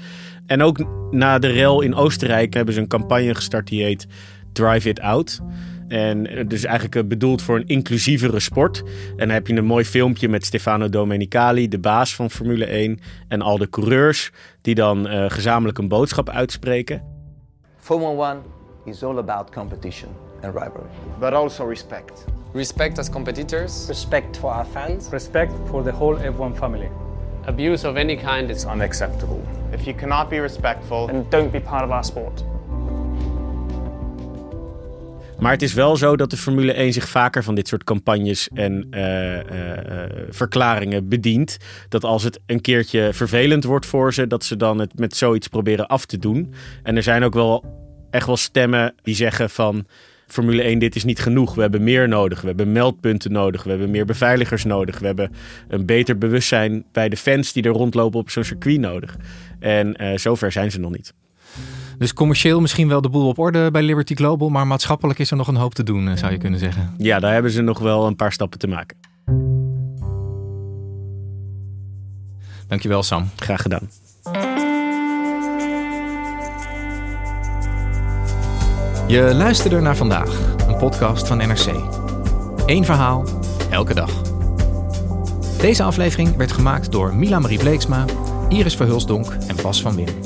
En 0.46 0.62
ook 0.62 0.86
na 1.10 1.38
de 1.38 1.48
rel 1.48 1.80
in 1.80 1.94
Oostenrijk 1.94 2.54
hebben 2.54 2.74
ze 2.74 2.80
een 2.80 2.88
campagne 2.88 3.34
gestart 3.34 3.68
die 3.68 3.82
heet 3.82 4.06
Drive 4.52 4.88
It 4.88 5.00
Out. 5.00 5.40
En 5.88 6.48
dus 6.48 6.64
eigenlijk 6.64 7.08
bedoeld 7.08 7.42
voor 7.42 7.56
een 7.56 7.66
inclusievere 7.66 8.40
sport. 8.40 8.82
En 9.10 9.16
dan 9.16 9.28
heb 9.28 9.46
je 9.46 9.56
een 9.56 9.64
mooi 9.64 9.84
filmpje 9.84 10.28
met 10.28 10.44
Stefano 10.46 10.88
Domenicali, 10.88 11.68
de 11.68 11.78
baas 11.78 12.14
van 12.14 12.30
Formule 12.30 12.64
1. 12.64 12.98
En 13.28 13.42
al 13.42 13.58
de 13.58 13.68
coureurs 13.68 14.30
die 14.60 14.74
dan 14.74 15.06
uh, 15.06 15.24
gezamenlijk 15.28 15.78
een 15.78 15.88
boodschap 15.88 16.30
uitspreken. 16.30 17.02
Formula 17.78 18.32
1 18.32 18.42
is 18.84 19.02
all 19.02 19.18
about 19.18 19.50
competition 19.50 20.10
and 20.42 20.54
rivalry. 20.54 20.90
But 21.18 21.32
also 21.32 21.68
respect. 21.68 22.24
Respect 22.52 22.98
as 22.98 23.10
competitors. 23.10 23.86
Respect 23.88 24.36
for 24.36 24.50
our 24.50 24.64
fans. 24.64 25.08
Respect 25.10 25.52
for 25.68 25.82
the 25.82 25.92
whole 25.92 26.16
F1 26.16 26.56
family. 26.56 26.90
Abuse 27.46 27.88
of 27.88 27.96
any 27.96 28.16
kind 28.16 28.50
is 28.50 28.64
unacceptable. 28.64 29.40
If 29.72 29.86
you 29.86 29.94
cannot 29.94 30.28
be 30.28 30.40
respectful, 30.40 31.06
then 31.06 31.26
don't 31.28 31.52
be 31.52 31.60
part 31.60 31.84
of 31.84 31.90
our 31.90 32.04
sport. 32.04 32.55
Maar 35.38 35.52
het 35.52 35.62
is 35.62 35.74
wel 35.74 35.96
zo 35.96 36.16
dat 36.16 36.30
de 36.30 36.36
Formule 36.36 36.72
1 36.72 36.92
zich 36.92 37.08
vaker 37.08 37.44
van 37.44 37.54
dit 37.54 37.68
soort 37.68 37.84
campagnes 37.84 38.48
en 38.54 38.86
uh, 38.90 39.34
uh, 39.34 39.42
verklaringen 40.28 41.08
bedient. 41.08 41.56
Dat 41.88 42.04
als 42.04 42.22
het 42.22 42.40
een 42.46 42.60
keertje 42.60 43.12
vervelend 43.12 43.64
wordt 43.64 43.86
voor 43.86 44.14
ze, 44.14 44.26
dat 44.26 44.44
ze 44.44 44.56
dan 44.56 44.78
het 44.78 44.98
met 44.98 45.16
zoiets 45.16 45.48
proberen 45.48 45.86
af 45.86 46.06
te 46.06 46.18
doen. 46.18 46.54
En 46.82 46.96
er 46.96 47.02
zijn 47.02 47.24
ook 47.24 47.34
wel 47.34 47.64
echt 48.10 48.26
wel 48.26 48.36
stemmen 48.36 48.94
die 49.02 49.14
zeggen 49.14 49.50
van. 49.50 49.86
Formule 50.26 50.62
1, 50.62 50.78
dit 50.78 50.96
is 50.96 51.04
niet 51.04 51.18
genoeg. 51.18 51.54
We 51.54 51.60
hebben 51.60 51.84
meer 51.84 52.08
nodig. 52.08 52.40
We 52.40 52.46
hebben 52.46 52.72
meldpunten 52.72 53.32
nodig. 53.32 53.62
We 53.62 53.70
hebben 53.70 53.90
meer 53.90 54.04
beveiligers 54.04 54.64
nodig. 54.64 54.98
We 54.98 55.06
hebben 55.06 55.32
een 55.68 55.86
beter 55.86 56.18
bewustzijn 56.18 56.84
bij 56.92 57.08
de 57.08 57.16
fans 57.16 57.52
die 57.52 57.62
er 57.62 57.70
rondlopen 57.70 58.20
op 58.20 58.30
zo'n 58.30 58.44
circuit 58.44 58.80
nodig. 58.80 59.16
En 59.60 60.18
zover 60.18 60.52
zijn 60.52 60.70
ze 60.70 60.80
nog 60.80 60.92
niet. 60.92 61.14
Dus 61.98 62.12
commercieel 62.12 62.60
misschien 62.60 62.88
wel 62.88 63.00
de 63.00 63.08
boel 63.08 63.28
op 63.28 63.38
orde 63.38 63.70
bij 63.70 63.82
Liberty 63.82 64.14
Global, 64.14 64.48
maar 64.48 64.66
maatschappelijk 64.66 65.18
is 65.18 65.30
er 65.30 65.36
nog 65.36 65.48
een 65.48 65.56
hoop 65.56 65.74
te 65.74 65.82
doen, 65.82 66.08
eh, 66.08 66.16
zou 66.16 66.32
je 66.32 66.38
kunnen 66.38 66.58
zeggen. 66.58 66.94
Ja, 66.98 67.18
daar 67.18 67.32
hebben 67.32 67.50
ze 67.50 67.62
nog 67.62 67.78
wel 67.78 68.06
een 68.06 68.16
paar 68.16 68.32
stappen 68.32 68.58
te 68.58 68.66
maken. 68.66 68.96
Dankjewel, 72.68 73.02
Sam. 73.02 73.28
Graag 73.36 73.62
gedaan. 73.62 73.90
Je 79.08 79.34
luisterde 79.34 79.80
naar 79.80 79.96
vandaag, 79.96 80.54
een 80.68 80.76
podcast 80.76 81.26
van 81.26 81.36
NRC. 81.36 81.66
Eén 82.66 82.84
verhaal, 82.84 83.24
elke 83.70 83.94
dag. 83.94 84.10
Deze 85.60 85.82
aflevering 85.82 86.36
werd 86.36 86.52
gemaakt 86.52 86.92
door 86.92 87.14
Mila 87.14 87.38
Marie 87.38 87.58
Bleeksma, 87.58 88.04
Iris 88.48 88.76
Verhulsdonk 88.76 89.26
en 89.46 89.56
Bas 89.62 89.82
van 89.82 89.94
Win. 89.94 90.25